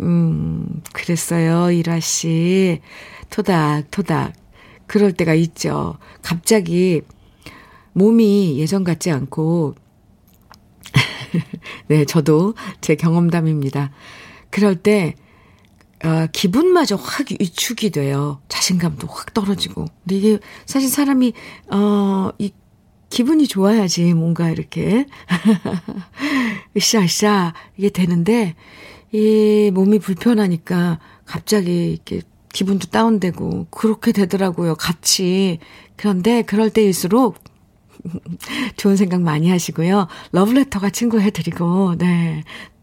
음, 0.00 0.82
그랬어요, 0.92 1.72
이라 1.72 1.98
씨. 1.98 2.80
토닥토닥. 3.30 4.34
그럴 4.86 5.12
때가 5.12 5.34
있죠. 5.34 5.96
갑자기 6.22 7.00
몸이 7.94 8.58
예전 8.58 8.84
같지 8.84 9.10
않고, 9.10 9.76
네, 11.88 12.04
저도 12.04 12.54
제 12.82 12.94
경험담입니다. 12.94 13.90
그럴 14.50 14.76
때, 14.76 15.14
어, 16.04 16.26
기분마저 16.32 16.96
확 16.96 17.26
위축이 17.30 17.90
돼요. 17.90 18.40
자신감도 18.48 19.08
확 19.08 19.32
떨어지고. 19.32 19.86
근데 20.04 20.16
이게 20.16 20.38
사실 20.66 20.90
사람이, 20.90 21.32
어, 21.70 22.30
이 22.38 22.52
기분이 23.10 23.46
좋아야지 23.46 24.12
뭔가 24.14 24.50
이렇게 24.50 25.06
으쌰으쌰 26.76 27.54
이게 27.76 27.88
되는데 27.90 28.54
이 29.12 29.70
몸이 29.72 29.98
불편하니까 29.98 30.98
갑자기 31.24 31.92
이렇게 31.92 32.22
기분도 32.52 32.88
다운되고 32.88 33.68
그렇게 33.70 34.12
되더라고요. 34.12 34.74
같이. 34.74 35.58
그런데 35.96 36.42
그럴 36.42 36.70
때일수록 36.70 37.38
좋은 38.76 38.96
생각 38.96 39.22
많이 39.22 39.50
하시고요. 39.50 40.08
러브레터가 40.32 40.90
친구 40.90 41.20
해드리고, 41.20 41.96
네. 41.98 42.42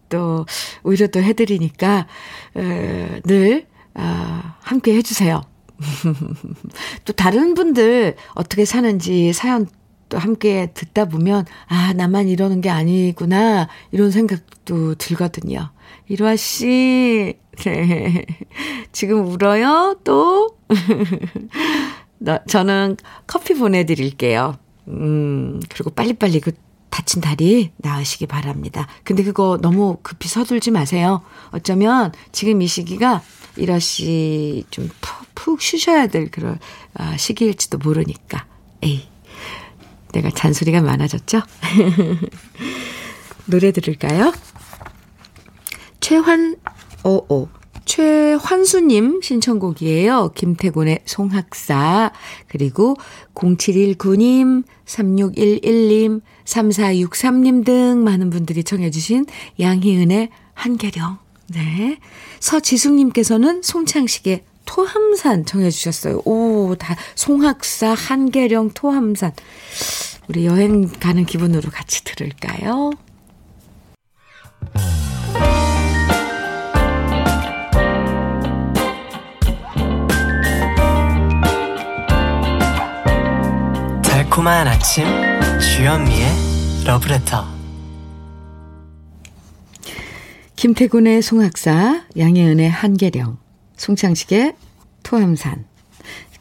또, 0.10 0.46
오히려 0.84 1.08
또 1.08 1.22
해드리니까, 1.22 2.08
에, 2.56 3.22
늘, 3.22 3.66
아, 3.96 4.56
함께 4.62 4.96
해주세요. 4.96 5.42
또 7.06 7.14
다른 7.14 7.54
분들 7.54 8.16
어떻게 8.36 8.66
사는지 8.66 9.34
사연 9.34 9.68
또 10.10 10.18
함께 10.18 10.72
듣다 10.74 11.06
보면, 11.06 11.46
아, 11.68 11.94
나만 11.94 12.28
이러는 12.28 12.62
게 12.62 12.70
아니구나, 12.70 13.68
이런 13.92 14.12
생각도 14.12 14.96
들거든요. 14.96 15.72
이로아 16.08 16.36
씨, 16.36 17.36
네. 17.66 18.26
지금 18.92 19.26
울어요? 19.28 20.00
또? 20.04 20.58
저는 22.48 22.98
커피 23.28 23.54
보내드릴게요. 23.54 24.58
음, 24.88 25.60
그리고 25.70 25.90
빨리빨리 25.90 26.40
그 26.40 26.52
다친 26.90 27.22
다리 27.22 27.72
나으시기 27.78 28.26
바랍니다. 28.26 28.88
근데 29.04 29.24
그거 29.24 29.60
너무 29.62 29.98
급히 30.02 30.30
서둘지 30.30 30.72
마세요. 30.72 31.22
어쩌면 31.52 32.14
지금 32.32 32.62
이 32.62 32.68
시기가 32.68 33.22
이러 33.58 33.80
씨좀 33.80 34.90
푹, 35.02 35.36
푹 35.36 35.62
쉬셔야 35.62 36.08
될 36.08 36.32
그런 36.32 36.58
아, 36.94 37.18
시기일지도 37.18 37.80
모르니까. 37.80 38.46
에이. 38.82 39.15
내가 40.16 40.30
잔소리가 40.30 40.82
많아졌죠? 40.82 41.42
노래 43.46 43.72
들을까요? 43.72 44.34
최환, 46.00 46.56
오오. 47.04 47.50
최환수님 47.84 49.22
신청곡이에요. 49.22 50.32
김태곤의 50.34 51.02
송학사, 51.06 52.12
그리고 52.48 52.96
0719님, 53.36 54.64
3611님, 54.86 56.22
3463님 56.46 57.64
등 57.66 58.04
많은 58.04 58.32
분들이 58.32 58.64
청해주신 58.64 59.28
양희은의 59.60 60.30
한계령. 60.54 61.18
네. 61.50 62.00
서지숙님께서는 62.40 63.62
송창식의 63.62 64.44
토함산 64.66 65.46
정해주셨어요. 65.46 66.22
오, 66.26 66.76
다, 66.76 66.96
송학사, 67.16 67.94
한계령, 67.94 68.72
토함산. 68.74 69.32
우리 70.28 70.46
여행 70.46 70.90
가는 70.90 71.26
기분으로 71.26 71.70
같이 71.70 72.04
들을까요? 72.04 72.92
달콤한 84.04 84.68
아침, 84.68 85.06
주현미의 85.60 86.28
러브레터. 86.86 87.56
김태군의 90.56 91.22
송학사, 91.22 92.06
양혜은의 92.18 92.70
한계령. 92.70 93.45
송창식의 93.78 94.56
토함산, 95.04 95.66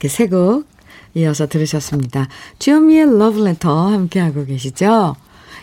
세곡 0.06 0.66
이어서 1.14 1.46
들으셨습니다. 1.46 2.28
주현미의 2.58 3.18
러브레터 3.18 3.88
함께하고 3.88 4.44
계시죠? 4.44 5.16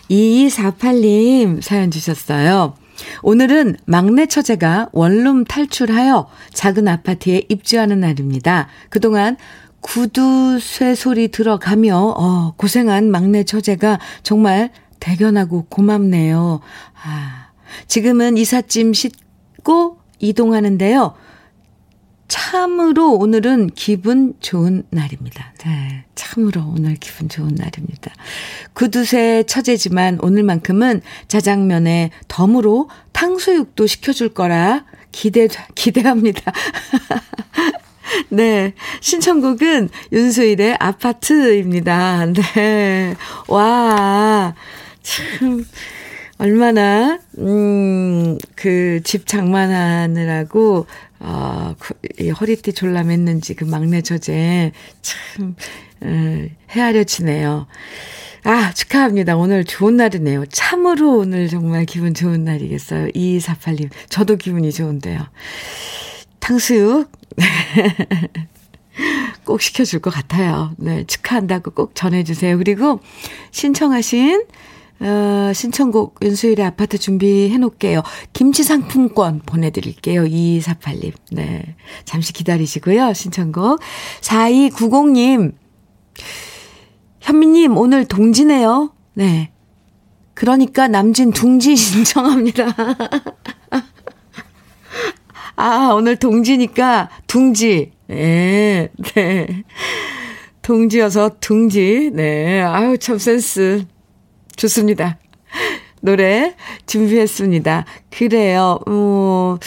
2248님 0.09 1.61
사연 1.61 1.91
주셨어요. 1.91 2.76
오늘은 3.24 3.78
막내 3.86 4.28
처제가 4.28 4.89
원룸 4.91 5.45
탈출하여 5.45 6.30
작은 6.53 6.88
아파트에 6.88 7.43
입주하는 7.49 8.01
날입니다. 8.01 8.67
그동안 8.89 9.38
구두 9.80 10.59
쇠소리 10.59 11.30
들어가며 11.30 11.97
어, 12.17 12.53
고생한 12.57 13.09
막내 13.09 13.43
처제가 13.43 13.99
정말 14.24 14.72
대견하고 14.99 15.65
고맙네요. 15.69 16.61
아, 17.03 17.47
지금은 17.88 18.38
이삿짐 18.38 18.93
싣고 18.93 19.97
이동하는데요. 20.19 21.15
참으로 22.32 23.11
오늘은 23.15 23.71
기분 23.75 24.36
좋은 24.39 24.84
날입니다. 24.89 25.51
네, 25.65 26.05
참으로 26.15 26.61
오늘 26.65 26.95
기분 26.95 27.27
좋은 27.27 27.49
날입니다. 27.55 28.13
구두쇠 28.71 29.43
처제지만 29.43 30.17
오늘만큼은 30.21 31.01
자장면에 31.27 32.11
덤으로 32.29 32.89
탕수육도 33.11 33.86
시켜줄 33.86 34.29
거라 34.29 34.86
기대, 35.11 35.49
기대합니다. 35.75 36.53
네. 38.32 38.75
신청곡은 39.01 39.89
윤수일의 40.13 40.77
아파트입니다. 40.79 42.27
네. 42.27 43.13
와. 43.49 44.55
참. 45.03 45.65
얼마나, 46.38 47.19
음, 47.38 48.38
그 48.55 49.01
집 49.03 49.27
장만하느라고, 49.27 50.88
어, 51.24 51.76
이 52.19 52.30
허리띠 52.30 52.72
졸라맸는지 52.72 53.55
그 53.55 53.63
막내 53.63 54.01
처제 54.01 54.72
참, 55.01 55.55
음, 56.01 56.49
헤아려 56.72 57.03
치네요. 57.03 57.67
아, 58.43 58.74
축하합니다. 58.74 59.38
오늘 59.38 59.63
좋은 59.63 59.97
날이네요. 59.97 60.47
참으로 60.47 61.19
오늘 61.19 61.47
정말 61.47 61.86
기분 61.86 62.15
좋은 62.15 62.43
날이겠어요. 62.43 63.09
2248님. 63.09 63.91
저도 64.09 64.38
기분이 64.38 64.72
좋은데요. 64.72 65.28
탕수육. 66.39 67.11
꼭 69.45 69.61
시켜줄 69.61 69.99
것 69.99 70.11
같아요. 70.11 70.74
네, 70.78 71.03
축하한다고 71.05 71.72
꼭 71.72 71.93
전해주세요. 71.93 72.57
그리고 72.57 72.99
신청하신 73.51 74.45
어, 75.01 75.51
신청곡 75.53 76.19
윤수일의 76.21 76.63
아파트 76.63 76.97
준비해 76.99 77.57
놓을게요. 77.57 78.03
김치 78.33 78.63
상품권 78.63 79.41
보내드릴게요. 79.45 80.23
2248님. 80.25 81.13
네. 81.31 81.75
잠시 82.05 82.33
기다리시고요. 82.33 83.13
신청곡. 83.13 83.79
4290님. 84.21 85.53
현미님, 87.19 87.77
오늘 87.77 88.05
동지네요. 88.05 88.93
네. 89.15 89.51
그러니까 90.35 90.87
남진 90.87 91.31
둥지 91.31 91.75
신청합니다. 91.77 92.75
아, 95.55 95.91
오늘 95.93 96.15
동지니까 96.15 97.09
둥지. 97.25 97.91
네. 98.07 98.89
네. 99.15 99.63
동지여서 100.61 101.37
둥지. 101.39 102.11
네. 102.13 102.61
아유, 102.61 102.97
참 102.99 103.17
센스. 103.17 103.85
좋습니다. 104.55 105.17
노래 106.01 106.55
준비했습니다. 106.87 107.85
그래요. 108.09 108.79
어, 108.87 109.57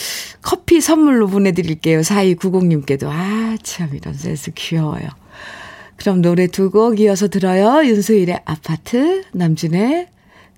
커피 0.43 0.81
선물로 0.81 1.29
보내드릴게요. 1.29 2.01
4290님께도. 2.01 3.05
아, 3.09 3.57
참, 3.63 3.91
이런 3.95 4.15
센스 4.15 4.51
귀여워요. 4.53 5.09
그럼 5.97 6.21
노래 6.23 6.49
두 6.49 6.71
곡 6.71 6.99
이어서 6.99 7.29
들어요. 7.29 7.87
윤수일의 7.87 8.41
아파트, 8.45 9.23
남진의 9.33 10.09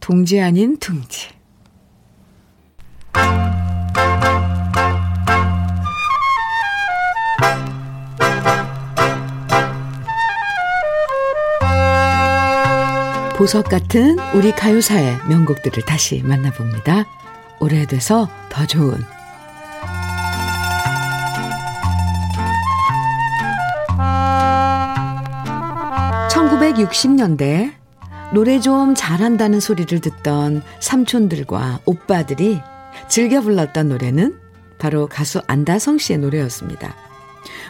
동지 0.01 0.41
아닌 0.41 0.79
둥지. 0.79 1.29
보석 13.37 13.69
같은 13.69 14.17
우리 14.35 14.51
가요사의 14.51 15.19
명곡들을 15.29 15.85
다시 15.85 16.23
만나봅니다. 16.23 17.05
오래돼서 17.61 18.31
더 18.49 18.67
좋은 18.67 18.97
1960년대 26.31 27.75
노래 28.33 28.59
좀 28.59 28.95
잘한다는 28.95 29.61
소리를 29.61 30.01
듣던 30.01 30.63
삼촌들과 30.81 31.81
오빠들이 31.85 32.63
즐겨 33.09 33.43
불렀던 33.43 33.91
노래는 33.91 34.39
바로 34.79 35.09
가수 35.09 35.43
안다성 35.47 35.99
씨의 35.99 36.21
노래였습니다. 36.21 36.97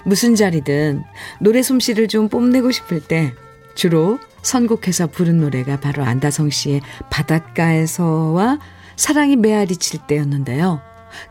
무슨 0.05 0.37
자리든 0.37 1.03
노래 1.41 1.63
솜씨를 1.63 2.07
좀 2.07 2.29
뽐내고 2.29 2.71
싶을 2.71 3.01
때 3.01 3.35
주로 3.75 4.21
선곡해서 4.47 5.09
부른 5.09 5.39
노래가 5.41 5.81
바로 5.81 6.05
안다성 6.05 6.51
씨의 6.51 6.81
바닷가에서와 7.11 8.59
사랑이 8.95 9.35
메아리 9.37 9.77
칠 9.77 10.01
때였는데요. 10.07 10.81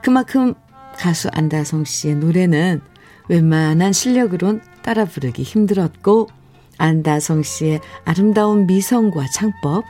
그만큼 0.04 0.54
가수 0.98 1.30
안다성 1.32 1.86
씨의 1.86 2.16
노래는 2.16 2.82
웬만한 3.30 3.94
실력으론 3.94 4.62
따라 4.84 5.06
부르기 5.06 5.44
힘들었고 5.44 6.28
안다성 6.78 7.42
씨의 7.44 7.80
아름다운 8.04 8.68
미성과 8.68 9.28
창법, 9.34 9.86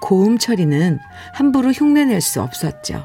고음 0.00 0.38
처리는 0.38 1.00
함부로 1.34 1.72
흉내낼 1.72 2.20
수 2.20 2.40
없었죠. 2.40 3.02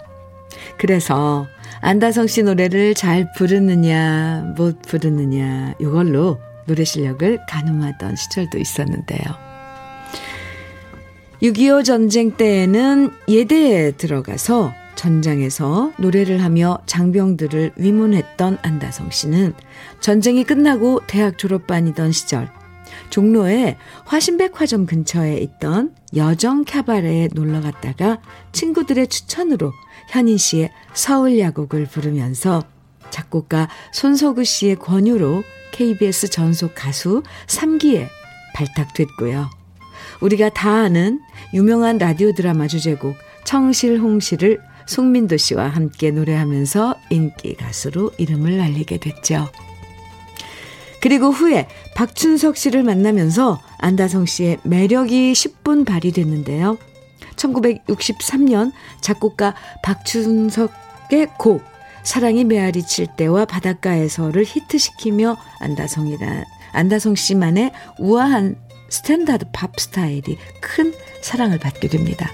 그래서 0.77 1.47
안다성 1.81 2.27
씨 2.27 2.43
노래를 2.43 2.93
잘 2.93 3.31
부르느냐, 3.33 4.53
못 4.55 4.83
부르느냐, 4.83 5.73
이걸로 5.79 6.39
노래 6.67 6.83
실력을 6.83 7.39
가늠하던 7.49 8.15
시절도 8.15 8.59
있었는데요. 8.59 9.52
6.25 11.43 11.83
전쟁 11.83 12.31
때에는 12.31 13.11
예대에 13.27 13.91
들어가서 13.91 14.73
전장에서 14.95 15.91
노래를 15.97 16.41
하며 16.41 16.79
장병들을 16.85 17.73
위문했던 17.75 18.59
안다성 18.61 19.11
씨는 19.11 19.53
전쟁이 19.99 20.45
끝나고 20.45 21.01
대학 21.05 21.37
졸업반이던 21.37 22.13
시절 22.13 22.49
종로에 23.09 23.75
화신백화점 24.05 24.85
근처에 24.85 25.35
있던 25.39 25.93
여정 26.15 26.63
캐바레에 26.63 27.29
놀러 27.33 27.59
갔다가 27.59 28.21
친구들의 28.53 29.07
추천으로 29.07 29.73
현인 30.11 30.37
씨의 30.37 30.71
서울 30.93 31.37
야곡을 31.39 31.87
부르면서 31.87 32.63
작곡가 33.09 33.67
손석우 33.91 34.45
씨의 34.45 34.77
권유로 34.77 35.43
KBS 35.73 36.29
전속 36.29 36.73
가수 36.73 37.21
3기에 37.47 38.07
발탁됐고요. 38.55 39.62
우리가 40.21 40.49
다 40.49 40.71
아는 40.71 41.21
유명한 41.53 41.97
라디오 41.97 42.33
드라마 42.33 42.67
주제곡 42.67 43.15
청실홍실을 43.45 44.59
송민도 44.85 45.37
씨와 45.37 45.67
함께 45.69 46.11
노래하면서 46.11 46.95
인기 47.09 47.55
가수로 47.55 48.11
이름을 48.17 48.57
날리게 48.57 48.97
됐죠. 48.97 49.49
그리고 51.01 51.31
후에 51.31 51.67
박춘석 51.95 52.55
씨를 52.55 52.83
만나면서 52.83 53.61
안다성 53.79 54.25
씨의 54.25 54.59
매력이 54.63 55.33
10분 55.33 55.85
발휘됐는데요. 55.85 56.77
1963년 57.35 58.71
작곡가 59.01 59.53
박춘석의 59.83 61.27
곡 61.37 61.61
사랑이 62.03 62.43
메아리 62.43 62.85
칠 62.85 63.07
때와 63.07 63.45
바닷가에서를 63.45 64.43
히트시키며 64.45 65.37
안다성이라 65.59 66.43
안다성 66.73 67.15
씨만의 67.15 67.71
우아한 67.99 68.55
standard 68.93 69.47
pop 69.51 69.71
스타일이 69.79 70.37
큰 70.61 70.93
사랑을 71.23 71.57
받게 71.57 71.87
됩니다. 71.87 72.29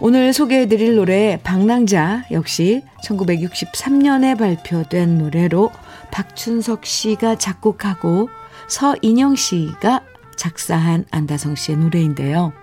오늘 0.00 0.32
소개해드릴 0.32 0.96
노래 0.96 1.38
방랑자 1.44 2.24
역시 2.30 2.82
1963년에 3.04 4.38
발표된 4.38 5.18
노래로 5.18 5.70
박춘석 6.10 6.86
씨가 6.86 7.36
작곡하고 7.36 8.30
서인영 8.66 9.36
씨가 9.36 10.00
작사한 10.36 11.04
안다성 11.10 11.54
씨의 11.54 11.76
노래인데요. 11.76 12.54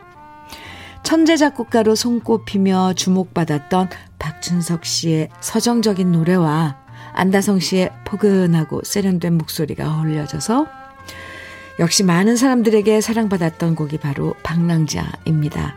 천재 1.03 1.37
작곡가로 1.37 1.93
손꼽히며 1.93 2.93
주목받았던 2.95 3.89
박춘석 4.17 4.83
씨의 4.83 5.29
서정적인 5.41 6.11
노래와 6.11 6.79
안다성 7.13 7.59
씨의 7.59 7.91
포근하고 8.05 8.81
세련된 8.83 9.37
목소리가 9.37 9.95
어울려져서 9.95 10.78
역시 11.79 12.03
많은 12.03 12.35
사람들에게 12.35 12.99
사랑받았던 13.01 13.75
곡이 13.75 13.97
바로 13.99 14.35
방랑자입니다. 14.43 15.75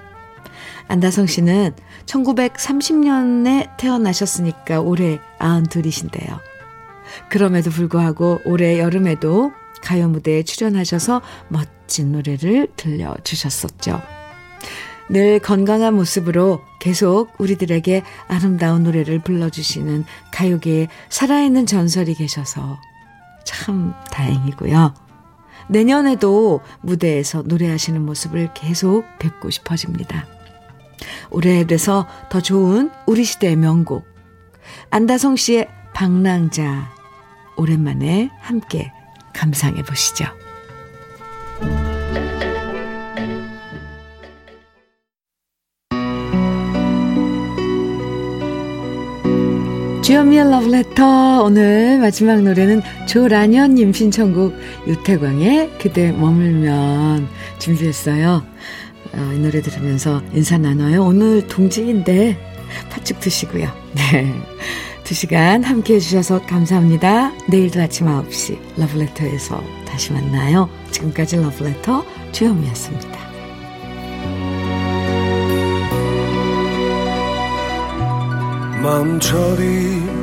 안다성 0.88 1.26
씨는 1.26 1.72
1930년에 2.07 3.76
태어나셨으니까 3.78 4.80
올해 4.80 5.20
92이신데요. 5.38 6.40
그럼에도 7.28 7.70
불구하고 7.70 8.40
올해 8.44 8.78
여름에도 8.78 9.53
가요 9.80 10.09
무대에 10.09 10.42
출연하셔서 10.42 11.22
멋진 11.48 12.12
노래를 12.12 12.68
들려주셨었죠. 12.76 14.03
늘 15.09 15.38
건강한 15.40 15.94
모습으로 15.94 16.62
계속 16.80 17.30
우리들에게 17.38 18.03
아름다운 18.28 18.82
노래를 18.82 19.18
불러주시는 19.20 20.05
가요계에 20.32 20.88
살아있는 21.11 21.66
전설이 21.66 22.14
계셔서 22.14 22.78
참 23.44 23.94
다행이고요. 24.11 25.01
내년에도 25.69 26.61
무대에서 26.81 27.43
노래하시는 27.43 28.01
모습을 28.01 28.53
계속 28.55 29.05
뵙고 29.19 29.51
싶어집니다. 29.51 30.27
오래돼서 31.31 32.07
더 32.31 32.41
좋은 32.41 32.91
우리 33.07 33.25
시대의 33.25 33.57
명곡 33.57 34.07
안다성 34.91 35.37
씨의 35.37 35.69
방랑자 35.95 36.91
오랜만에 37.57 38.31
함께 38.41 38.93
감상해 39.33 39.83
보시죠. 39.83 40.27
주현미의 50.13 50.51
러브레터 50.51 51.43
오늘 51.43 51.99
마지막 51.99 52.43
노래는 52.43 52.83
조란현님 53.09 53.95
신청곡 53.95 54.55
유태광의 54.87 55.79
그대 55.79 56.13
머물면 56.13 57.27
준비했어요. 57.59 58.43
어, 59.15 59.33
이 59.35 59.39
노래 59.39 59.63
들으면서 59.63 60.21
인사 60.35 60.59
나눠요. 60.59 61.03
오늘 61.03 61.47
동지인데 61.47 62.37
팥죽 62.91 63.21
드시고요. 63.21 63.71
네. 63.95 64.31
두 65.03 65.15
시간 65.15 65.65
함께 65.65 65.95
해주셔서 65.95 66.43
감사합니다. 66.43 67.33
내일도 67.49 67.81
아침 67.81 68.07
9시 68.07 68.59
러브레터에서 68.77 69.65
다시 69.87 70.13
만나요. 70.13 70.69
지금까지 70.91 71.37
러브레터 71.37 72.05
주현미였습니다. 72.33 73.32
마음 78.83 79.20
처리 79.20 80.22